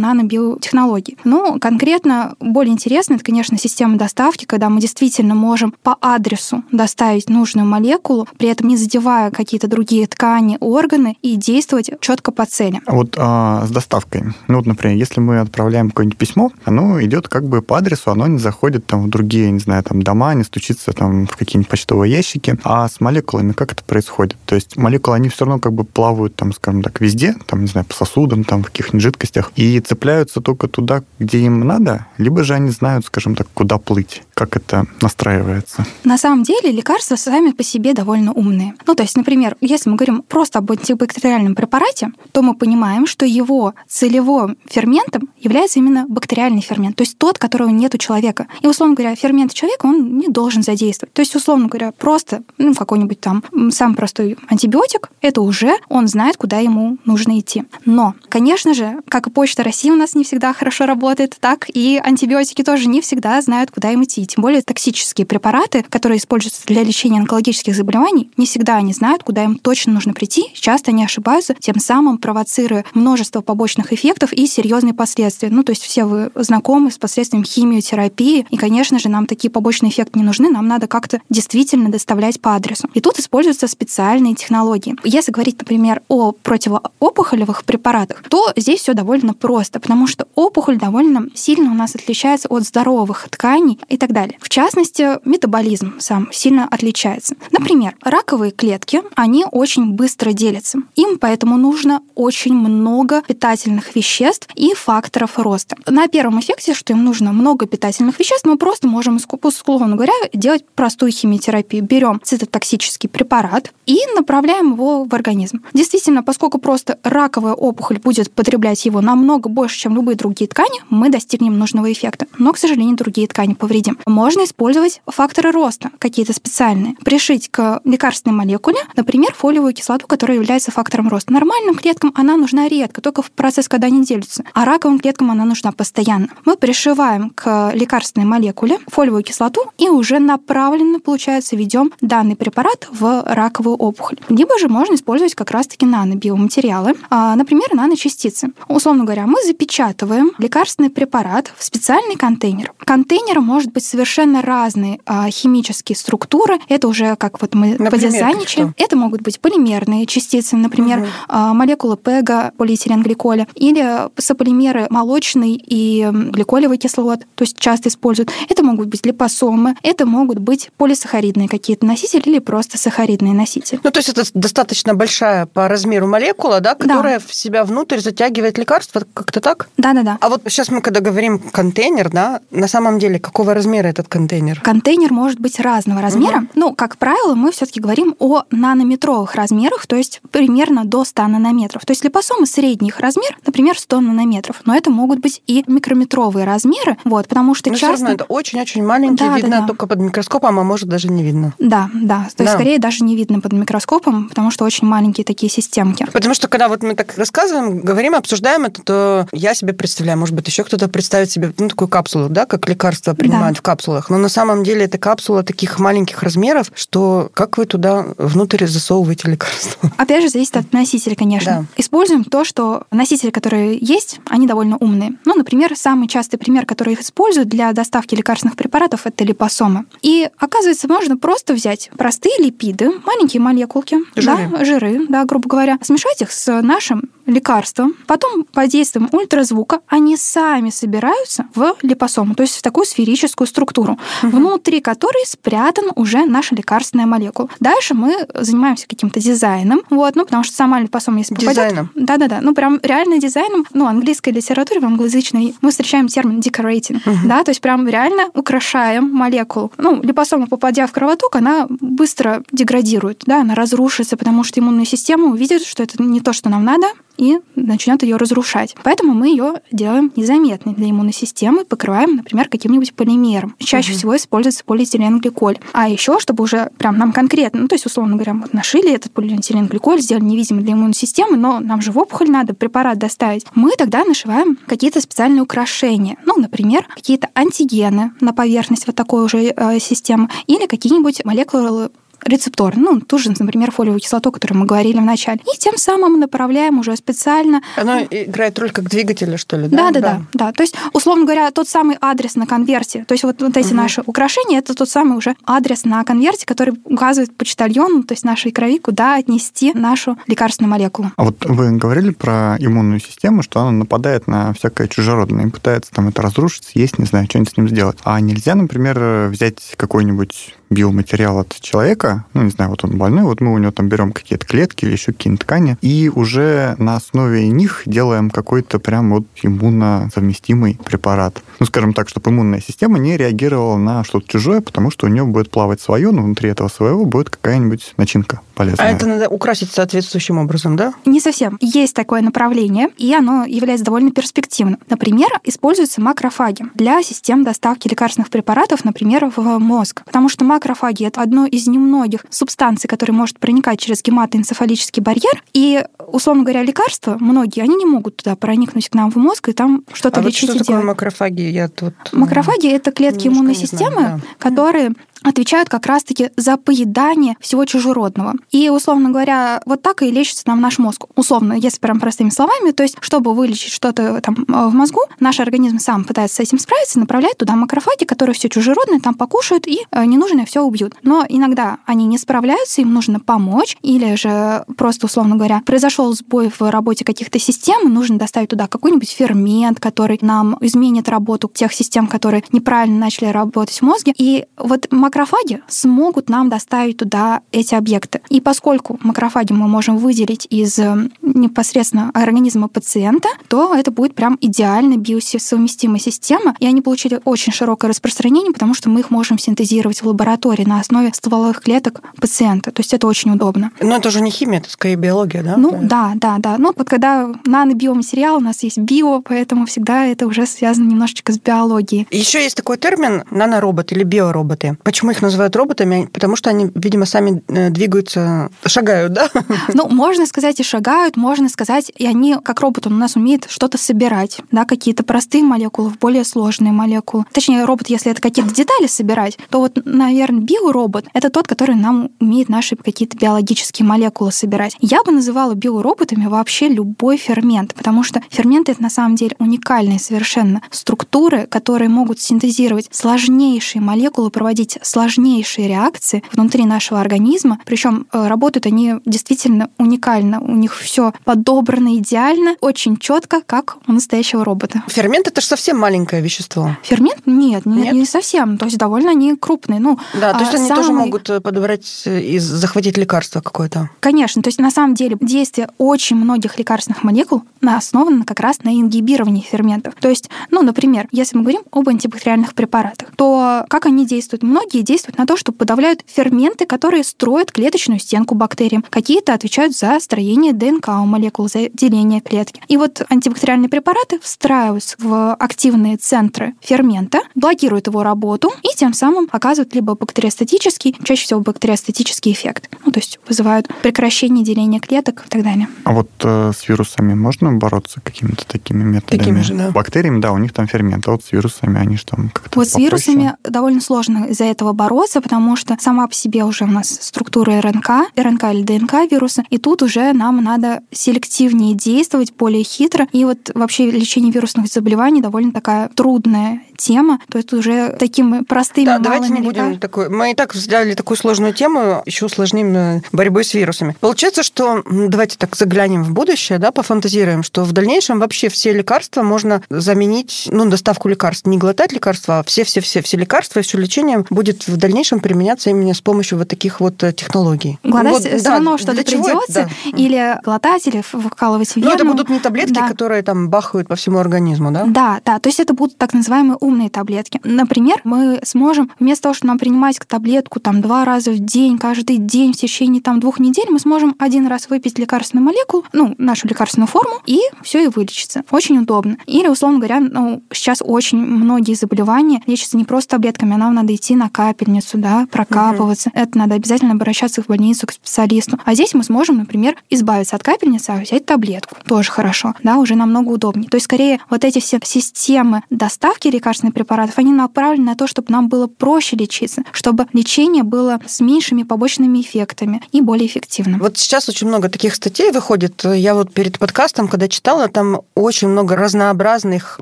нанобио 0.49 0.59
технологий. 0.59 1.17
Ну, 1.23 1.59
конкретно 1.59 2.35
более 2.39 2.73
интересно, 2.73 3.15
это, 3.15 3.23
конечно, 3.23 3.57
система 3.57 3.97
доставки, 3.97 4.45
когда 4.45 4.69
мы 4.69 4.79
действительно 4.79 5.35
можем 5.35 5.73
по 5.83 5.97
адресу 6.01 6.63
доставить 6.71 7.29
нужную 7.29 7.67
молекулу, 7.67 8.27
при 8.37 8.49
этом 8.49 8.67
не 8.67 8.77
задевая 8.77 9.31
какие-то 9.31 9.67
другие 9.67 10.07
ткани, 10.07 10.57
органы 10.59 11.17
и 11.21 11.35
действовать 11.35 11.89
четко 12.01 12.31
по 12.31 12.45
цели. 12.45 12.81
А 12.85 12.93
вот 12.93 13.15
а, 13.17 13.65
с 13.65 13.71
доставкой. 13.71 14.23
Ну, 14.47 14.57
вот, 14.57 14.65
например, 14.65 14.97
если 14.97 15.19
мы 15.19 15.39
отправляем 15.39 15.89
какое-нибудь 15.89 16.17
письмо, 16.17 16.51
оно 16.65 17.01
идет 17.01 17.27
как 17.27 17.47
бы 17.47 17.61
по 17.61 17.77
адресу, 17.77 18.11
оно 18.11 18.27
не 18.27 18.39
заходит 18.39 18.85
там 18.85 19.03
в 19.03 19.09
другие, 19.09 19.51
не 19.51 19.59
знаю, 19.59 19.83
там 19.83 20.01
дома, 20.01 20.33
не 20.33 20.43
стучится 20.43 20.91
там 20.93 21.27
в 21.27 21.35
какие-нибудь 21.35 21.69
почтовые 21.69 22.11
ящики. 22.11 22.57
А 22.63 22.87
с 22.87 22.99
молекулами 22.99 23.51
как 23.51 23.71
это 23.73 23.83
происходит? 23.83 24.37
То 24.45 24.55
есть 24.55 24.77
молекулы, 24.77 25.15
они 25.15 25.29
все 25.29 25.45
равно 25.45 25.59
как 25.59 25.73
бы 25.73 25.83
плавают 25.83 26.35
там, 26.35 26.53
скажем 26.53 26.81
так, 26.83 27.01
везде, 27.01 27.35
там, 27.45 27.61
не 27.61 27.67
знаю, 27.67 27.85
по 27.85 27.93
сосудам, 27.93 28.43
там, 28.43 28.63
в 28.63 28.67
каких-нибудь 28.67 29.01
жидкостях, 29.01 29.51
и 29.55 29.79
цепляются 29.79 30.38
двигаются 30.39 30.41
только 30.41 30.67
туда, 30.67 31.03
где 31.19 31.39
им 31.39 31.59
надо, 31.59 32.05
либо 32.17 32.43
же 32.43 32.53
они 32.53 32.71
знают, 32.71 33.05
скажем 33.05 33.35
так, 33.35 33.47
куда 33.53 33.77
плыть, 33.77 34.23
как 34.33 34.55
это 34.55 34.85
настраивается. 35.01 35.85
На 36.03 36.17
самом 36.17 36.43
деле 36.43 36.71
лекарства 36.71 37.17
сами 37.17 37.51
по 37.51 37.63
себе 37.63 37.93
довольно 37.93 38.33
умные. 38.33 38.73
Ну, 38.87 38.95
то 38.95 39.03
есть, 39.03 39.17
например, 39.17 39.55
если 39.61 39.89
мы 39.89 39.95
говорим 39.97 40.23
просто 40.27 40.59
об 40.59 40.71
антибактериальном 40.71 41.55
препарате, 41.55 42.11
то 42.31 42.41
мы 42.41 42.55
понимаем, 42.55 43.07
что 43.07 43.25
его 43.25 43.73
целевым 43.87 44.55
ферментом 44.65 45.29
является 45.43 45.79
именно 45.79 46.05
бактериальный 46.07 46.61
фермент, 46.61 46.95
то 46.95 47.03
есть 47.03 47.17
тот, 47.17 47.37
которого 47.37 47.69
нет 47.69 47.95
у 47.95 47.97
человека. 47.97 48.47
И, 48.61 48.67
условно 48.67 48.95
говоря, 48.95 49.15
фермент 49.15 49.53
человека 49.53 49.85
он 49.87 50.17
не 50.17 50.27
должен 50.27 50.63
задействовать. 50.63 51.13
То 51.13 51.21
есть, 51.21 51.35
условно 51.35 51.67
говоря, 51.67 51.91
просто 51.91 52.41
ну, 52.57 52.73
какой-нибудь 52.73 53.19
там 53.19 53.43
самый 53.71 53.95
простой 53.95 54.37
антибиотик, 54.47 55.09
это 55.21 55.41
уже 55.41 55.77
он 55.89 56.07
знает, 56.07 56.37
куда 56.37 56.59
ему 56.59 56.97
нужно 57.05 57.39
идти. 57.39 57.63
Но, 57.85 58.13
конечно 58.29 58.73
же, 58.73 59.01
как 59.07 59.27
и 59.27 59.29
Почта 59.29 59.63
России 59.63 59.89
у 59.89 59.95
нас 59.95 60.15
не 60.15 60.23
всегда 60.29 60.53
хорошо 60.53 60.85
работает, 60.85 61.35
так 61.39 61.65
и 61.73 61.99
антибиотики 62.03 62.63
тоже 62.63 62.87
не 62.87 63.01
всегда 63.01 63.41
знают, 63.41 63.71
куда 63.71 63.91
им 63.91 64.03
идти. 64.03 64.27
Тем 64.27 64.43
более 64.43 64.61
токсические 64.61 65.25
препараты, 65.25 65.83
которые 65.89 66.19
используются 66.19 66.67
для 66.67 66.83
лечения 66.83 67.19
онкологических 67.19 67.75
заболеваний, 67.75 68.29
не 68.37 68.45
всегда 68.45 68.75
они 68.75 68.93
знают, 68.93 69.23
куда 69.23 69.43
им 69.43 69.55
точно 69.55 69.93
нужно 69.93 70.13
прийти. 70.13 70.51
Часто 70.53 70.91
они 70.91 71.03
ошибаются, 71.03 71.55
тем 71.59 71.79
самым 71.79 72.19
провоцируя 72.19 72.85
множество 72.93 73.41
побочных 73.41 73.91
эффектов 73.91 74.31
и 74.31 74.45
серьезные 74.45 74.93
последствия. 74.93 75.49
Ну, 75.49 75.63
то 75.63 75.71
есть 75.71 75.81
все 75.81 76.05
вы 76.05 76.29
знакомы 76.35 76.91
с 76.91 76.99
последствиями 76.99 77.45
химиотерапии, 77.45 78.45
и, 78.51 78.57
конечно 78.57 78.99
же, 78.99 79.09
нам 79.09 79.25
такие 79.25 79.49
побочные 79.49 79.89
эффекты 79.89 80.19
не 80.19 80.25
нужны, 80.25 80.51
нам 80.51 80.67
надо 80.67 80.85
как-то 80.85 81.21
действительно 81.29 81.89
доставлять 81.89 82.39
по 82.39 82.53
адресу. 82.53 82.87
И 82.93 83.01
тут 83.01 83.17
используются 83.17 83.67
специальные 83.67 84.35
технологии. 84.35 84.95
Если 85.03 85.31
говорить, 85.31 85.57
например, 85.57 86.03
о 86.07 86.33
противоопухолевых 86.33 87.63
препаратах, 87.63 88.21
то 88.29 88.53
здесь 88.55 88.81
все 88.81 88.93
довольно 88.93 89.33
просто, 89.33 89.79
потому 89.79 90.05
что 90.05 90.18
что 90.19 90.27
опухоль 90.35 90.77
довольно 90.77 91.27
сильно 91.33 91.71
у 91.71 91.73
нас 91.73 91.95
отличается 91.95 92.49
от 92.49 92.63
здоровых 92.63 93.27
тканей 93.29 93.79
и 93.87 93.97
так 93.97 94.11
далее. 94.11 94.37
В 94.41 94.49
частности, 94.49 95.17
метаболизм 95.25 95.99
сам 95.99 96.29
сильно 96.31 96.67
отличается. 96.69 97.35
Например, 97.51 97.95
раковые 98.01 98.51
клетки, 98.51 99.01
они 99.15 99.45
очень 99.49 99.93
быстро 99.93 100.33
делятся. 100.33 100.79
Им 100.95 101.17
поэтому 101.19 101.57
нужно 101.57 102.01
очень 102.15 102.53
много 102.53 103.21
питательных 103.21 103.95
веществ 103.95 104.49
и 104.55 104.73
факторов 104.73 105.39
роста. 105.39 105.77
На 105.87 106.07
первом 106.07 106.39
эффекте, 106.41 106.73
что 106.73 106.93
им 106.93 107.03
нужно 107.05 107.31
много 107.31 107.65
питательных 107.65 108.19
веществ, 108.19 108.45
мы 108.45 108.57
просто 108.57 108.87
можем, 108.87 109.19
условно 109.41 109.95
говоря, 109.95 110.13
делать 110.33 110.65
простую 110.75 111.11
химиотерапию. 111.11 111.83
Берем 111.83 112.19
цитотоксический 112.21 113.07
препарат 113.07 113.71
и 113.85 113.99
направляем 114.15 114.73
его 114.73 115.05
в 115.05 115.13
организм. 115.15 115.61
Действительно, 115.73 116.23
поскольку 116.23 116.57
просто 116.57 116.99
раковая 117.03 117.53
опухоль 117.53 117.99
будет 117.99 118.31
потреблять 118.31 118.85
его 118.85 118.99
намного 119.01 119.49
больше, 119.49 119.79
чем 119.79 119.97
любые 120.09 120.17
другие 120.17 120.47
ткани, 120.47 120.81
мы 120.89 121.09
достигнем 121.09 121.57
нужного 121.59 121.91
эффекта. 121.91 122.25
Но, 122.37 122.51
к 122.51 122.57
сожалению, 122.57 122.95
другие 122.95 123.27
ткани 123.27 123.53
повредим. 123.53 123.99
Можно 124.07 124.43
использовать 124.43 125.01
факторы 125.05 125.51
роста, 125.51 125.91
какие-то 125.99 126.33
специальные. 126.33 126.95
Пришить 127.03 127.49
к 127.49 127.79
лекарственной 127.83 128.35
молекуле, 128.35 128.79
например, 128.95 129.33
фолиевую 129.33 129.73
кислоту, 129.73 130.07
которая 130.07 130.37
является 130.37 130.71
фактором 130.71 131.09
роста. 131.09 131.31
Нормальным 131.31 131.75
клеткам 131.75 132.11
она 132.15 132.37
нужна 132.37 132.67
редко, 132.67 133.01
только 133.01 133.21
в 133.21 133.31
процесс, 133.31 133.67
когда 133.67 133.87
они 133.87 134.03
делятся. 134.03 134.43
А 134.53 134.65
раковым 134.65 134.99
клеткам 134.99 135.29
она 135.29 135.45
нужна 135.45 135.71
постоянно. 135.71 136.29
Мы 136.45 136.55
пришиваем 136.55 137.29
к 137.29 137.71
лекарственной 137.75 138.25
молекуле 138.25 138.79
фолиевую 138.87 139.23
кислоту 139.23 139.61
и 139.77 139.89
уже 139.89 140.19
направленно, 140.19 140.99
получается, 140.99 141.55
ведем 141.55 141.91
данный 142.01 142.35
препарат 142.35 142.87
в 142.91 143.23
раковую 143.27 143.75
опухоль. 143.75 144.17
Либо 144.29 144.57
же 144.57 144.69
можно 144.69 144.95
использовать 144.95 145.35
как 145.35 145.51
раз-таки 145.51 145.85
нанобиоматериалы, 145.85 146.95
а, 147.09 147.35
например, 147.35 147.73
наночастицы. 147.73 148.51
Условно 148.67 149.03
говоря, 149.03 149.27
мы 149.27 149.43
запечатываем 149.45 149.98
лекарственный 150.37 150.89
препарат 150.89 151.51
в 151.57 151.63
специальный 151.63 152.15
контейнер. 152.15 152.73
Контейнер 152.79 153.39
может 153.39 153.71
быть 153.71 153.85
совершенно 153.85 154.41
разные 154.41 154.99
а, 155.05 155.29
химические 155.29 155.95
структуры. 155.95 156.59
Это 156.67 156.87
уже 156.87 157.15
как 157.15 157.41
вот 157.41 157.53
мы 157.53 157.71
например, 157.71 157.91
подизайничаем. 157.91 158.73
Это 158.77 158.95
могут 158.95 159.21
быть 159.21 159.39
полимерные 159.39 160.05
частицы, 160.05 160.55
например, 160.55 160.99
угу. 160.99 161.09
молекулы 161.53 161.97
ПЭГа, 161.97 162.51
полиэтиленгликоля, 162.57 163.47
или 163.55 164.09
сополимеры 164.19 164.87
молочный 164.89 165.53
и 165.53 166.07
гликолевый 166.11 166.77
кислот, 166.77 167.21
то 167.35 167.43
есть 167.43 167.57
часто 167.57 167.89
используют. 167.89 168.31
Это 168.49 168.63
могут 168.63 168.87
быть 168.87 169.05
липосомы, 169.05 169.75
это 169.83 170.05
могут 170.05 170.39
быть 170.39 170.69
полисахаридные 170.77 171.47
какие-то 171.47 171.85
носители 171.85 172.29
или 172.29 172.39
просто 172.39 172.77
сахаридные 172.77 173.33
носители. 173.33 173.79
Ну, 173.83 173.91
то 173.91 173.99
есть 173.99 174.09
это 174.09 174.23
достаточно 174.33 174.93
большая 174.93 175.45
по 175.45 175.67
размеру 175.67 176.07
молекула, 176.07 176.59
да, 176.59 176.75
которая 176.75 177.19
да. 177.19 177.25
в 177.25 177.33
себя 177.33 177.63
внутрь 177.63 177.99
затягивает 177.99 178.57
лекарство, 178.57 179.03
как-то 179.13 179.41
так? 179.41 179.69
Да-да-да. 179.93 180.17
А 180.21 180.29
вот 180.29 180.41
сейчас 180.47 180.69
мы, 180.69 180.81
когда 180.81 180.99
говорим 180.99 181.39
контейнер, 181.39 182.09
да, 182.09 182.41
на 182.51 182.67
самом 182.67 182.99
деле 182.99 183.19
какого 183.19 183.53
размера 183.53 183.87
этот 183.87 184.07
контейнер? 184.07 184.61
Контейнер 184.61 185.11
может 185.11 185.39
быть 185.39 185.59
разного 185.59 186.01
размера. 186.01 186.37
Угу. 186.37 186.47
Ну, 186.55 186.75
как 186.75 186.97
правило, 186.97 187.33
мы 187.33 187.51
все-таки 187.51 187.79
говорим 187.79 188.15
о 188.19 188.43
нанометровых 188.51 189.35
размерах, 189.35 189.87
то 189.87 189.95
есть 189.95 190.21
примерно 190.31 190.85
до 190.85 191.03
100 191.03 191.27
нанометров. 191.27 191.85
То 191.85 191.91
есть 191.91 192.03
липосомы 192.03 192.45
средних 192.45 192.99
размер, 192.99 193.37
например, 193.45 193.77
100 193.79 194.01
нанометров. 194.01 194.61
Но 194.65 194.75
это 194.75 194.91
могут 194.91 195.19
быть 195.19 195.41
и 195.47 195.63
микрометровые 195.67 196.45
размеры, 196.45 196.97
вот, 197.03 197.27
потому 197.27 197.55
что 197.55 197.69
Но 197.69 197.75
часто... 197.75 197.95
Все 197.95 198.05
равно 198.05 198.15
это 198.15 198.25
очень-очень 198.25 198.85
маленькие, 198.85 199.29
да, 199.29 199.35
видно 199.35 199.51
да, 199.51 199.61
да. 199.61 199.67
только 199.67 199.87
под 199.87 199.99
микроскопом, 199.99 200.59
а 200.59 200.63
может 200.63 200.87
даже 200.87 201.09
не 201.09 201.23
видно. 201.23 201.53
Да, 201.57 201.89
да. 201.93 202.27
То 202.35 202.43
есть 202.43 202.53
да. 202.53 202.53
скорее 202.53 202.79
даже 202.79 203.03
не 203.03 203.15
видно 203.15 203.39
под 203.39 203.53
микроскопом, 203.53 204.29
потому 204.29 204.51
что 204.51 204.65
очень 204.65 204.87
маленькие 204.87 205.25
такие 205.25 205.51
системки. 205.51 206.05
Потому 206.11 206.33
что 206.33 206.47
когда 206.47 206.67
вот 206.67 206.83
мы 206.83 206.95
так 206.95 207.17
рассказываем, 207.17 207.79
говорим, 207.79 208.15
обсуждаем 208.15 208.65
это, 208.65 208.81
то 208.83 209.27
я 209.31 209.53
себе 209.53 209.68
представляю, 209.73 210.17
может 210.17 210.35
быть, 210.35 210.47
еще 210.47 210.63
кто-то 210.63 210.87
представит 210.87 211.31
себе 211.31 211.53
ну, 211.57 211.69
такую 211.69 211.87
капсулу, 211.87 212.29
да, 212.29 212.45
как 212.45 212.67
лекарства 212.67 213.13
принимают 213.13 213.55
да. 213.55 213.59
в 213.59 213.61
капсулах. 213.61 214.09
Но 214.09 214.17
на 214.17 214.29
самом 214.29 214.63
деле 214.63 214.85
это 214.85 214.97
капсула 214.97 215.43
таких 215.43 215.79
маленьких 215.79 216.21
размеров, 216.23 216.71
что 216.75 217.29
как 217.33 217.57
вы 217.57 217.65
туда 217.65 218.05
внутрь 218.17 218.65
засовываете 218.65 219.29
лекарства? 219.31 219.91
Опять 219.97 220.23
же, 220.23 220.29
зависит 220.29 220.57
от 220.57 220.73
носителя, 220.73 221.15
конечно. 221.15 221.51
Да. 221.61 221.65
Используем 221.77 222.23
то, 222.23 222.43
что 222.43 222.83
носители, 222.91 223.29
которые 223.29 223.77
есть, 223.79 224.19
они 224.29 224.47
довольно 224.47 224.77
умные. 224.77 225.13
Ну, 225.25 225.35
например, 225.35 225.75
самый 225.75 226.07
частый 226.07 226.39
пример, 226.39 226.65
который 226.65 226.93
их 226.93 227.01
используют 227.01 227.49
для 227.49 227.71
доставки 227.73 228.15
лекарственных 228.15 228.55
препаратов, 228.55 229.05
это 229.05 229.23
липосомы. 229.23 229.85
И 230.01 230.29
оказывается, 230.37 230.87
можно 230.87 231.17
просто 231.17 231.53
взять 231.53 231.89
простые 231.97 232.35
липиды, 232.39 232.91
маленькие 233.05 233.41
молекулки, 233.41 233.97
жиры, 234.15 234.49
да, 234.51 234.65
жиры, 234.65 235.05
да, 235.07 235.25
грубо 235.25 235.49
говоря, 235.49 235.77
смешать 235.81 236.21
их 236.21 236.31
с 236.31 236.61
нашим 236.61 237.09
лекарством, 237.29 237.93
потом 238.07 238.43
под 238.43 238.69
действием 238.69 239.09
ультразвука 239.11 239.58
они 239.87 240.17
сами 240.17 240.69
собираются 240.69 241.45
в 241.55 241.75
липосому, 241.81 242.35
то 242.35 242.43
есть 242.43 242.57
в 242.57 242.61
такую 242.61 242.85
сферическую 242.85 243.47
структуру, 243.47 243.97
угу. 244.23 244.37
внутри 244.37 244.81
которой 244.81 245.25
спрятан 245.25 245.91
уже 245.95 246.25
наша 246.25 246.55
лекарственная 246.55 247.05
молекула. 247.05 247.49
Дальше 247.59 247.93
мы 247.93 248.27
занимаемся 248.33 248.87
каким-то 248.87 249.19
дизайном, 249.19 249.81
вот, 249.89 250.15
ну, 250.15 250.25
потому 250.25 250.43
что 250.43 250.55
сама 250.55 250.79
липосома, 250.79 251.19
если 251.19 251.35
попадет... 251.35 251.55
Дизайном? 251.55 251.91
Да-да-да, 251.95 252.39
ну, 252.41 252.53
прям 252.53 252.79
реально 252.83 253.19
дизайном, 253.19 253.65
ну, 253.73 253.87
английской 253.87 254.29
литературе, 254.29 254.79
в 254.79 254.85
англоязычной, 254.85 255.55
мы 255.61 255.71
встречаем 255.71 256.07
термин 256.07 256.39
decorating, 256.39 256.97
угу. 257.05 257.27
да, 257.27 257.43
то 257.43 257.51
есть 257.51 257.61
прям 257.61 257.87
реально 257.87 258.29
украшаем 258.33 259.09
молекулу. 259.09 259.71
Ну, 259.77 260.01
липосома, 260.01 260.47
попадя 260.47 260.87
в 260.87 260.91
кровоток, 260.91 261.35
она 261.35 261.67
быстро 261.69 262.43
деградирует, 262.51 263.23
да, 263.25 263.41
она 263.41 263.55
разрушится, 263.55 264.17
потому 264.17 264.43
что 264.43 264.59
иммунная 264.59 264.85
система 264.85 265.25
увидит, 265.25 265.63
что 265.63 265.83
это 265.83 266.01
не 266.01 266.21
то, 266.21 266.33
что 266.33 266.49
нам 266.49 266.63
надо, 266.63 266.87
и 267.19 267.39
начнет 267.55 268.01
ее 268.01 268.15
разрушать. 268.15 268.75
Поэтому 268.83 269.13
мы 269.13 269.27
ее 269.27 269.61
делаем 269.71 270.11
незаметной 270.15 270.73
для 270.73 270.89
иммунной 270.89 271.13
системы, 271.13 271.65
покрываем, 271.65 272.15
например, 272.15 272.47
каким-нибудь 272.47 272.93
полимером. 272.93 273.55
Чаще 273.59 273.91
угу. 273.91 273.97
всего 273.97 274.15
используется 274.15 274.63
полиэтиленгликоль. 274.63 275.57
А 275.73 275.89
еще, 275.89 276.19
чтобы 276.19 276.43
уже 276.43 276.71
прям 276.77 276.97
нам 276.97 277.11
конкретно, 277.11 277.61
ну, 277.61 277.67
то 277.67 277.75
есть, 277.75 277.85
условно 277.85 278.15
говоря, 278.15 278.33
вот 278.33 278.53
нашили 278.53 278.93
этот 278.93 279.11
полиэтиленгликоль, 279.11 279.99
сделали 279.99 280.23
невидимый 280.23 280.63
для 280.63 280.73
иммунной 280.73 280.93
системы, 280.93 281.35
но 281.35 281.59
нам 281.59 281.81
же 281.81 281.91
в 281.91 281.97
опухоль 281.97 282.29
надо 282.29 282.53
препарат 282.53 282.97
доставить, 282.97 283.45
мы 283.53 283.71
тогда 283.77 284.05
нашиваем 284.05 284.57
какие-то 284.65 285.01
специальные 285.01 285.43
украшения. 285.43 286.17
Ну, 286.25 286.35
например, 286.37 286.87
какие-то 286.95 287.27
антигены 287.35 288.11
на 288.21 288.33
поверхность 288.33 288.87
вот 288.87 288.95
такой 288.95 289.25
уже 289.25 289.53
э, 289.55 289.79
системы 289.79 290.29
или 290.47 290.65
какие-нибудь 290.67 291.25
молекулы 291.25 291.89
рецептор, 292.25 292.77
ну, 292.77 292.99
ту 293.01 293.17
же, 293.17 293.31
например, 293.37 293.71
фолиевую 293.71 293.99
кислоту, 293.99 294.29
о 294.29 294.31
которой 294.31 294.53
мы 294.53 294.65
говорили 294.65 294.97
в 294.99 295.05
начале. 295.05 295.39
И 295.53 295.57
тем 295.57 295.77
самым 295.77 296.19
направляем 296.19 296.79
уже 296.79 296.95
специально... 296.95 297.61
Оно 297.75 298.01
играет 298.09 298.57
роль 298.59 298.71
как 298.71 298.89
двигателя, 298.89 299.37
что 299.37 299.57
ли, 299.57 299.67
да? 299.67 299.91
Да, 299.91 299.91
да, 299.91 299.99
да. 300.01 300.21
да. 300.33 300.51
То 300.51 300.63
есть, 300.63 300.75
условно 300.93 301.25
говоря, 301.25 301.49
тот 301.51 301.67
самый 301.67 301.97
адрес 302.01 302.35
на 302.35 302.45
конверте, 302.45 303.05
то 303.07 303.13
есть 303.13 303.23
вот, 303.23 303.41
вот 303.41 303.57
эти 303.57 303.67
угу. 303.67 303.75
наши 303.75 304.01
украшения, 304.05 304.59
это 304.59 304.73
тот 304.73 304.89
самый 304.89 305.17
уже 305.17 305.35
адрес 305.45 305.85
на 305.85 306.03
конверте, 306.03 306.45
который 306.45 306.73
указывает 306.85 307.35
почтальону, 307.35 308.03
то 308.03 308.13
есть 308.13 308.23
нашей 308.23 308.51
крови, 308.51 308.79
куда 308.79 309.15
отнести 309.15 309.73
нашу 309.73 310.17
лекарственную 310.27 310.71
молекулу. 310.71 311.11
А 311.15 311.23
вот 311.23 311.45
вы 311.45 311.71
говорили 311.77 312.11
про 312.11 312.57
иммунную 312.59 312.99
систему, 312.99 313.43
что 313.43 313.61
она 313.61 313.71
нападает 313.71 314.27
на 314.27 314.53
всякое 314.53 314.87
чужеродное 314.87 315.47
и 315.47 315.49
пытается 315.49 315.91
там 315.91 316.09
это 316.09 316.21
разрушить, 316.21 316.65
съесть, 316.65 316.99
не 316.99 317.05
знаю, 317.05 317.25
что-нибудь 317.25 317.53
с 317.53 317.57
ним 317.57 317.69
сделать. 317.69 317.97
А 318.03 318.19
нельзя, 318.19 318.55
например, 318.55 319.29
взять 319.29 319.73
какой-нибудь 319.77 320.55
биоматериал 320.69 321.39
от 321.39 321.59
человека, 321.59 322.25
ну, 322.33 322.43
не 322.43 322.51
знаю, 322.51 322.71
вот 322.71 322.83
он 322.83 322.97
больной, 322.97 323.23
вот 323.23 323.41
мы 323.41 323.53
у 323.53 323.57
него 323.57 323.71
там 323.71 323.89
берем 323.89 324.11
какие-то 324.11 324.45
клетки 324.45 324.85
или 324.85 324.91
еще 324.91 325.11
какие-то 325.11 325.41
ткани, 325.41 325.77
и 325.81 326.11
уже 326.13 326.75
на 326.77 326.95
основе 326.95 327.47
них 327.47 327.83
делаем 327.85 328.29
какой-то 328.29 328.79
прям 328.79 329.11
вот 329.11 329.25
иммунно 329.41 330.09
совместимый 330.13 330.79
препарат. 330.83 331.41
Ну, 331.59 331.65
скажем 331.65 331.93
так, 331.93 332.09
чтобы 332.09 332.31
иммунная 332.31 332.61
система 332.61 332.99
не 332.99 333.17
реагировала 333.17 333.77
на 333.77 334.03
что-то 334.03 334.27
чужое, 334.27 334.61
потому 334.61 334.91
что 334.91 335.07
у 335.07 335.09
нее 335.09 335.25
будет 335.25 335.49
плавать 335.49 335.81
свое, 335.81 336.11
но 336.11 336.21
внутри 336.21 336.49
этого 336.49 336.67
своего 336.67 337.05
будет 337.05 337.29
какая-нибудь 337.29 337.93
начинка 337.97 338.41
полезная. 338.55 338.87
А 338.87 338.91
это 338.91 339.05
надо 339.05 339.29
украсить 339.29 339.71
соответствующим 339.71 340.37
образом, 340.37 340.75
да? 340.75 340.93
Не 341.05 341.19
совсем. 341.19 341.57
Есть 341.61 341.95
такое 341.95 342.21
направление, 342.21 342.89
и 342.97 343.13
оно 343.13 343.45
является 343.45 343.85
довольно 343.85 344.11
перспективным. 344.11 344.79
Например, 344.89 345.29
используются 345.43 346.01
макрофаги 346.01 346.65
для 346.73 347.01
систем 347.01 347.43
доставки 347.43 347.87
лекарственных 347.87 348.29
препаратов, 348.29 348.83
например, 348.85 349.31
в 349.35 349.59
мозг. 349.59 350.03
Потому 350.05 350.29
что 350.29 350.43
макрофаги— 350.43 350.58
это 351.07 351.21
одно 351.21 351.45
из 351.45 351.67
немногих 351.67 352.25
субстанций, 352.29 352.87
которые 352.87 353.15
может 353.15 353.39
проникать 353.39 353.79
через 353.79 354.03
гематоэнцефалический 354.03 355.01
барьер. 355.01 355.43
И, 355.53 355.83
условно 356.07 356.43
говоря, 356.43 356.63
лекарства, 356.63 357.17
многие, 357.19 357.61
они 357.61 357.75
не 357.75 357.85
могут 357.85 358.17
туда 358.17 358.35
проникнуть 358.35 358.89
к 358.89 358.95
нам 358.95 359.11
в 359.11 359.15
мозг 359.15 359.49
и 359.49 359.53
там 359.53 359.83
что-то 359.93 360.19
а 360.19 360.23
лечить 360.23 360.49
вот 360.49 360.55
что 360.55 360.55
и 360.55 360.59
такое 360.59 360.75
делать. 360.77 360.87
макрофаги? 360.87 361.41
Я 361.41 361.67
тут 361.67 361.93
макрофаги— 362.11 362.67
это 362.69 362.91
клетки 362.91 363.27
иммунной 363.27 363.55
системы, 363.55 363.91
знаю, 363.91 364.21
да. 364.21 364.27
которые 364.37 364.91
отвечают 365.29 365.69
как 365.69 365.85
раз-таки 365.85 366.31
за 366.35 366.57
поедание 366.57 367.35
всего 367.39 367.65
чужеродного. 367.65 368.33
И, 368.51 368.69
условно 368.69 369.09
говоря, 369.09 369.61
вот 369.65 369.81
так 369.81 370.01
и 370.01 370.11
лечится 370.11 370.43
нам 370.47 370.59
наш 370.59 370.79
мозг. 370.79 371.05
Условно, 371.15 371.53
если 371.53 371.79
прям 371.79 371.99
простыми 371.99 372.29
словами, 372.29 372.71
то 372.71 372.83
есть, 372.83 372.97
чтобы 373.01 373.33
вылечить 373.33 373.71
что-то 373.71 374.19
там 374.21 374.45
э, 374.47 374.67
в 374.67 374.73
мозгу, 374.73 375.01
наш 375.19 375.39
организм 375.39 375.79
сам 375.79 376.03
пытается 376.03 376.37
с 376.37 376.39
этим 376.39 376.59
справиться, 376.59 376.99
направляет 376.99 377.37
туда 377.37 377.55
макрофаги, 377.55 378.05
которые 378.05 378.33
все 378.33 378.49
чужеродное 378.49 378.99
там 378.99 379.13
покушают 379.13 379.67
и 379.67 379.79
э, 379.91 380.05
ненужное 380.05 380.45
все 380.45 380.61
убьют. 380.61 380.95
Но 381.03 381.25
иногда 381.27 381.77
они 381.85 382.05
не 382.05 382.17
справляются, 382.17 382.81
им 382.81 382.93
нужно 382.93 383.19
помочь, 383.19 383.77
или 383.81 384.15
же 384.15 384.65
просто, 384.77 385.05
условно 385.05 385.35
говоря, 385.35 385.61
произошел 385.65 386.11
сбой 386.13 386.49
в 386.49 386.61
работе 386.71 387.05
каких-то 387.05 387.39
систем, 387.39 387.93
нужно 387.93 388.17
доставить 388.17 388.49
туда 388.49 388.67
какой-нибудь 388.67 389.09
фермент, 389.09 389.79
который 389.79 390.17
нам 390.21 390.57
изменит 390.61 391.07
работу 391.09 391.49
тех 391.53 391.73
систем, 391.73 392.07
которые 392.07 392.43
неправильно 392.51 392.97
начали 392.97 393.27
работать 393.27 393.77
в 393.77 393.81
мозге. 393.83 394.13
И 394.17 394.45
вот 394.57 394.87
макрофаги 394.91 395.18
смогут 395.67 396.29
нам 396.29 396.49
доставить 396.49 396.97
туда 396.97 397.41
эти 397.51 397.75
объекты. 397.75 398.21
И 398.29 398.41
поскольку 398.41 398.99
макрофаги 399.01 399.53
мы 399.53 399.67
можем 399.67 399.97
выделить 399.97 400.47
из 400.49 400.79
непосредственно 401.21 402.11
организма 402.13 402.67
пациента, 402.67 403.29
то 403.47 403.73
это 403.75 403.91
будет 403.91 404.15
прям 404.15 404.37
идеально 404.41 404.97
биосовместимая 404.97 405.99
система, 405.99 406.55
и 406.59 406.65
они 406.65 406.81
получили 406.81 407.19
очень 407.25 407.53
широкое 407.53 407.89
распространение, 407.89 408.51
потому 408.51 408.73
что 408.73 408.89
мы 408.89 409.01
их 409.01 409.09
можем 409.09 409.37
синтезировать 409.37 410.01
в 410.01 410.07
лаборатории 410.07 410.63
на 410.63 410.79
основе 410.79 411.11
стволовых 411.13 411.61
клеток 411.61 412.01
пациента. 412.19 412.71
То 412.71 412.81
есть 412.81 412.93
это 412.93 413.07
очень 413.07 413.31
удобно. 413.31 413.71
Но 413.81 413.95
это 413.95 414.09
же 414.11 414.21
не 414.21 414.31
химия, 414.31 414.59
это 414.59 414.69
скорее 414.69 414.95
биология, 414.95 415.43
да? 415.43 415.57
Ну 415.57 415.79
да, 415.81 416.13
да, 416.15 416.37
да. 416.39 416.57
Ну 416.57 416.73
вот 416.75 416.87
когда 416.87 417.31
нано-биоматериал, 417.45 418.37
у 418.37 418.41
нас 418.41 418.63
есть 418.63 418.77
био, 418.77 419.21
поэтому 419.21 419.65
всегда 419.65 420.05
это 420.05 420.27
уже 420.27 420.45
связано 420.45 420.89
немножечко 420.89 421.31
с 421.31 421.39
биологией. 421.39 422.07
Еще 422.11 422.43
есть 422.43 422.55
такой 422.55 422.77
термин 422.77 423.23
нанороботы 423.31 423.95
или 423.95 424.03
биороботы. 424.03 424.77
Почему 424.83 424.98
их 425.11 425.21
называют 425.21 425.55
роботами? 425.55 426.09
Потому 426.11 426.35
что 426.35 426.49
они, 426.49 426.69
видимо, 426.75 427.05
сами 427.05 427.41
э, 427.47 427.69
двигаются, 427.69 428.49
шагают, 428.65 429.13
да? 429.13 429.29
Ну, 429.73 429.87
можно 429.87 430.25
сказать 430.25 430.59
и 430.59 430.63
шагают, 430.63 431.15
можно 431.15 431.47
сказать, 431.49 431.91
и 431.95 432.05
они, 432.05 432.35
как 432.43 432.59
робот, 432.61 432.87
он 432.87 432.93
у 432.93 432.97
нас 432.97 433.15
умеет 433.15 433.45
что-то 433.49 433.77
собирать, 433.77 434.39
да, 434.51 434.65
какие-то 434.65 435.03
простые 435.03 435.43
молекулы 435.43 435.89
в 435.89 435.97
более 435.97 436.23
сложные 436.23 436.71
молекулы. 436.71 437.25
Точнее, 437.31 437.65
робот, 437.65 437.89
если 437.89 438.11
это 438.11 438.21
какие-то 438.21 438.53
детали 438.53 438.87
собирать, 438.87 439.37
то 439.49 439.59
вот, 439.59 439.79
наверное, 439.85 440.41
биоробот— 440.41 441.05
это 441.13 441.29
тот, 441.29 441.47
который 441.47 441.75
нам 441.75 442.09
умеет 442.19 442.49
наши 442.49 442.75
какие-то 442.75 443.17
биологические 443.17 443.85
молекулы 443.85 444.31
собирать. 444.31 444.75
Я 444.81 445.03
бы 445.03 445.11
называла 445.11 445.53
биороботами 445.53 446.25
вообще 446.25 446.67
любой 446.67 447.17
фермент, 447.17 447.73
потому 447.73 448.03
что 448.03 448.21
ферменты— 448.29 448.71
это 448.73 448.81
на 448.81 448.89
самом 448.89 449.15
деле 449.15 449.35
уникальные 449.39 449.99
совершенно 449.99 450.61
структуры, 450.71 451.47
которые 451.47 451.89
могут 451.89 452.19
синтезировать 452.19 452.87
сложнейшие 452.91 453.81
молекулы, 453.81 454.29
проводить 454.29 454.77
сложнейшие 454.89 455.67
реакции 455.67 456.23
внутри 456.33 456.65
нашего 456.65 456.99
организма. 456.99 457.59
Причем 457.65 458.07
э, 458.11 458.27
работают 458.27 458.65
они 458.65 458.95
действительно 459.05 459.69
уникально. 459.77 460.41
У 460.41 460.55
них 460.55 460.75
все 460.75 461.13
подобрано 461.23 461.95
идеально, 461.97 462.55
очень 462.61 462.97
четко, 462.97 463.41
как 463.45 463.77
у 463.87 463.91
настоящего 463.91 464.43
робота. 464.43 464.83
Фермент 464.87 465.27
это 465.27 465.41
же 465.41 465.47
совсем 465.47 465.77
маленькое 465.77 466.21
вещество. 466.21 466.75
Фермент? 466.83 467.21
Нет, 467.25 467.65
нет, 467.65 467.85
нет? 467.85 467.93
не 467.93 468.05
совсем. 468.05 468.57
То 468.57 468.65
есть 468.65 468.77
довольно 468.77 469.11
они 469.11 469.35
крупные. 469.35 469.79
Ну, 469.79 469.99
да, 470.19 470.33
то 470.33 470.39
есть 470.39 470.53
а, 470.53 470.57
они 470.57 470.67
самый... 470.67 470.81
тоже 470.81 470.93
могут 470.93 471.29
э, 471.29 471.39
подобрать 471.39 472.03
и 472.05 472.39
захватить 472.39 472.97
лекарство 472.97 473.41
какое-то. 473.41 473.89
Конечно. 473.99 474.41
То 474.41 474.47
есть 474.47 474.59
на 474.59 474.71
самом 474.71 474.95
деле 474.95 475.17
действие 475.21 475.69
очень 475.77 476.15
многих 476.15 476.57
лекарственных 476.57 477.03
молекул 477.03 477.43
основано 477.61 478.25
как 478.25 478.39
раз 478.39 478.63
на 478.63 478.69
ингибировании 478.69 479.41
ферментов. 479.41 479.93
То 479.99 480.09
есть, 480.09 480.29
ну, 480.51 480.61
например, 480.61 481.07
если 481.11 481.37
мы 481.37 481.43
говорим 481.43 481.61
об 481.71 481.87
антибактериальных 481.89 482.53
препаратах, 482.53 483.09
то 483.15 483.65
как 483.69 483.85
они 483.85 484.05
действуют? 484.05 484.43
Многие 484.43 484.78
действуют 484.83 485.17
на 485.17 485.25
то, 485.25 485.37
что 485.37 485.51
подавляют 485.51 486.01
ферменты, 486.07 486.65
которые 486.65 487.03
строят 487.03 487.51
клеточную 487.51 487.99
стенку 487.99 488.35
бактериям. 488.35 488.83
Какие-то 488.89 489.33
отвечают 489.33 489.75
за 489.75 489.99
строение 489.99 490.53
ДНК 490.53 490.89
у 490.89 491.05
молекул, 491.05 491.47
за 491.47 491.69
деление 491.69 492.21
клетки. 492.21 492.61
И 492.67 492.77
вот 492.77 493.01
антибактериальные 493.09 493.69
препараты 493.69 494.19
встраиваются 494.21 494.95
в 494.99 495.33
активные 495.35 495.97
центры 495.97 496.53
фермента, 496.61 497.21
блокируют 497.35 497.87
его 497.87 498.03
работу 498.03 498.51
и 498.63 498.75
тем 498.75 498.93
самым 498.93 499.27
оказывают 499.31 499.73
либо 499.75 499.95
бактериостатический, 499.95 500.95
чаще 501.03 501.23
всего 501.23 501.39
бактериостатический 501.41 502.31
эффект. 502.31 502.69
Ну, 502.85 502.91
то 502.91 502.99
есть 502.99 503.19
вызывают 503.27 503.67
прекращение 503.81 504.43
деления 504.43 504.79
клеток 504.79 505.23
и 505.25 505.29
так 505.29 505.43
далее. 505.43 505.67
А 505.83 505.93
вот 505.93 506.09
э, 506.23 506.51
с 506.55 506.67
вирусами 506.67 507.13
можно 507.13 507.51
бороться 507.53 508.01
какими-то 508.01 508.45
такими 508.47 508.83
методами? 508.83 509.19
Такими 509.19 509.41
же, 509.41 509.53
да. 509.53 509.71
Бактериями, 509.71 510.19
да, 510.21 510.31
у 510.31 510.37
них 510.37 510.53
там 510.53 510.67
фермент, 510.67 511.07
а 511.07 511.11
вот 511.11 511.23
с 511.23 511.31
вирусами 511.31 511.79
они 511.79 511.97
что 511.97 512.15
там 512.15 512.29
как-то 512.29 512.59
Вот 512.59 512.67
попроще? 512.67 512.73
с 512.73 513.07
вирусами 513.07 513.35
довольно 513.43 513.81
сложно 513.81 514.25
из-за 514.29 514.45
этого 514.45 514.68
бороться, 514.73 515.21
потому 515.21 515.55
что 515.55 515.75
сама 515.79 516.07
по 516.07 516.13
себе 516.13 516.43
уже 516.43 516.65
у 516.65 516.67
нас 516.67 516.89
структура 517.01 517.61
РНК, 517.61 518.11
РНК 518.15 518.43
или 518.53 518.63
ДНК 518.63 518.93
вируса, 519.09 519.43
и 519.49 519.57
тут 519.57 519.81
уже 519.81 520.13
нам 520.13 520.43
надо 520.43 520.81
селективнее 520.91 521.75
действовать, 521.75 522.33
более 522.33 522.63
хитро. 522.63 523.07
И 523.11 523.25
вот 523.25 523.51
вообще 523.53 523.89
лечение 523.89 524.31
вирусных 524.31 524.67
заболеваний 524.67 525.21
довольно 525.21 525.51
такая 525.51 525.89
трудная 525.89 526.61
тема, 526.79 527.19
то 527.29 527.37
есть 527.37 527.53
уже 527.53 527.95
такими 527.99 528.43
простыми 528.43 528.85
да, 528.85 528.99
давайте 528.99 529.29
не 529.29 529.41
будем 529.41 529.79
такой. 529.79 530.09
Мы 530.09 530.31
и 530.31 530.35
так 530.35 530.55
взяли 530.55 530.93
такую 530.93 531.17
сложную 531.17 531.53
тему, 531.53 532.01
еще 532.05 532.25
усложним 532.25 532.75
э, 532.75 533.01
борьбой 533.11 533.43
с 533.43 533.53
вирусами. 533.53 533.95
Получается, 533.99 534.43
что 534.43 534.83
давайте 534.85 535.37
так 535.37 535.55
заглянем 535.55 536.03
в 536.03 536.11
будущее, 536.11 536.57
да, 536.59 536.71
пофантазируем, 536.71 537.43
что 537.43 537.63
в 537.63 537.71
дальнейшем 537.73 538.19
вообще 538.19 538.49
все 538.49 538.73
лекарства 538.73 539.21
можно 539.21 539.61
заменить, 539.69 540.47
ну, 540.51 540.69
доставку 540.69 541.09
лекарств, 541.09 541.45
не 541.45 541.57
глотать 541.57 541.91
лекарства, 541.91 542.39
а 542.39 542.43
все-все-все, 542.43 543.01
все 543.01 543.17
лекарства 543.17 543.59
и 543.59 543.63
все 543.63 543.77
лечение 543.77 544.25
будет 544.29 544.67
в 544.67 544.77
дальнейшем 544.77 545.19
применяться 545.19 545.69
именно 545.69 545.93
с 545.93 546.01
помощью 546.01 546.37
вот 546.37 546.47
таких 546.47 546.79
вот 546.79 547.03
э, 547.03 547.13
технологий. 547.13 547.79
Глотать 547.83 548.13
вот, 548.13 548.21
все 548.21 548.41
да, 548.41 548.51
равно 548.51 548.77
что-то 548.77 549.03
придется, 549.03 549.69
да. 549.69 549.69
или 549.97 550.39
глотать, 550.43 550.87
или 550.87 551.01
вкалывать 551.01 551.75
вену. 551.75 551.89
Ну, 551.89 551.95
это 551.95 552.05
будут 552.05 552.29
не 552.29 552.39
таблетки, 552.39 552.73
да. 552.73 552.87
которые 552.87 553.21
там 553.21 553.49
бахают 553.49 553.87
по 553.87 553.95
всему 553.95 554.19
организму, 554.19 554.71
да? 554.71 554.85
Да, 554.85 555.21
да, 555.25 555.39
то 555.39 555.49
есть 555.49 555.59
это 555.59 555.73
будут 555.73 555.97
так 555.97 556.13
называемые 556.13 556.57
умные 556.69 556.89
таблетки. 556.89 557.39
Например, 557.43 557.99
мы 558.03 558.39
сможем 558.43 558.91
вместо 558.99 559.23
того, 559.23 559.33
чтобы 559.33 559.49
нам 559.49 559.59
принимать 559.59 559.99
таблетку 560.07 560.59
там 560.59 560.81
два 560.81 561.05
раза 561.05 561.31
в 561.31 561.39
день, 561.39 561.77
каждый 561.77 562.17
день 562.17 562.53
в 562.53 562.57
течение 562.57 563.01
там 563.01 563.19
двух 563.19 563.39
недель, 563.39 563.67
мы 563.69 563.79
сможем 563.79 564.15
один 564.17 564.47
раз 564.47 564.69
выпить 564.69 564.97
лекарственную 564.97 565.45
молекулу, 565.45 565.83
ну, 565.93 566.15
нашу 566.17 566.47
лекарственную 566.47 566.87
форму, 566.87 567.15
и 567.25 567.39
все 567.61 567.83
и 567.83 567.87
вылечится. 567.87 568.43
Очень 568.51 568.79
удобно. 568.79 569.17
Или, 569.25 569.47
условно 569.47 569.79
говоря, 569.79 569.99
ну, 569.99 570.41
сейчас 570.51 570.81
очень 570.83 571.17
многие 571.17 571.73
заболевания 571.73 572.41
лечатся 572.45 572.77
не 572.77 572.85
просто 572.85 573.11
таблетками, 573.11 573.53
а 573.53 573.57
нам 573.57 573.73
надо 573.73 573.93
идти 573.93 574.15
на 574.15 574.29
капельницу, 574.29 574.97
да, 574.97 575.27
прокапываться. 575.31 576.09
Угу. 576.09 576.19
Это 576.19 576.37
надо 576.37 576.55
обязательно 576.55 576.93
обращаться 576.93 577.41
в 577.41 577.47
больницу 577.47 577.87
к 577.87 577.91
специалисту. 577.91 578.59
А 578.65 578.73
здесь 578.73 578.93
мы 578.93 579.03
сможем, 579.03 579.37
например, 579.37 579.75
избавиться 579.89 580.35
от 580.35 580.43
капельницы, 580.43 580.91
а 580.91 581.01
взять 581.01 581.25
таблетку. 581.25 581.75
Тоже 581.85 582.11
хорошо, 582.11 582.53
да, 582.63 582.77
уже 582.77 582.95
намного 582.95 583.29
удобнее. 583.29 583.69
То 583.69 583.75
есть, 583.75 583.85
скорее, 583.85 584.19
вот 584.29 584.43
эти 584.43 584.59
все 584.59 584.79
системы 584.83 585.63
доставки 585.69 586.27
лекарственных 586.59 586.73
препаратов, 586.73 587.17
они 587.17 587.31
направлены 587.31 587.85
на 587.85 587.95
то, 587.95 588.07
чтобы 588.07 588.31
нам 588.31 588.49
было 588.49 588.67
проще 588.67 589.15
лечиться, 589.15 589.63
чтобы 589.71 590.05
лечение 590.13 590.63
было 590.63 590.99
с 591.05 591.19
меньшими 591.19 591.63
побочными 591.63 592.21
эффектами 592.21 592.81
и 592.91 593.01
более 593.01 593.27
эффективным. 593.27 593.79
Вот 593.79 593.97
сейчас 593.97 594.29
очень 594.29 594.47
много 594.47 594.69
таких 594.69 594.95
статей 594.95 595.31
выходит. 595.31 595.83
Я 595.85 596.13
вот 596.13 596.33
перед 596.33 596.59
подкастом, 596.59 597.07
когда 597.07 597.27
читала, 597.27 597.67
там 597.67 598.01
очень 598.15 598.49
много 598.49 598.75
разнообразных 598.75 599.79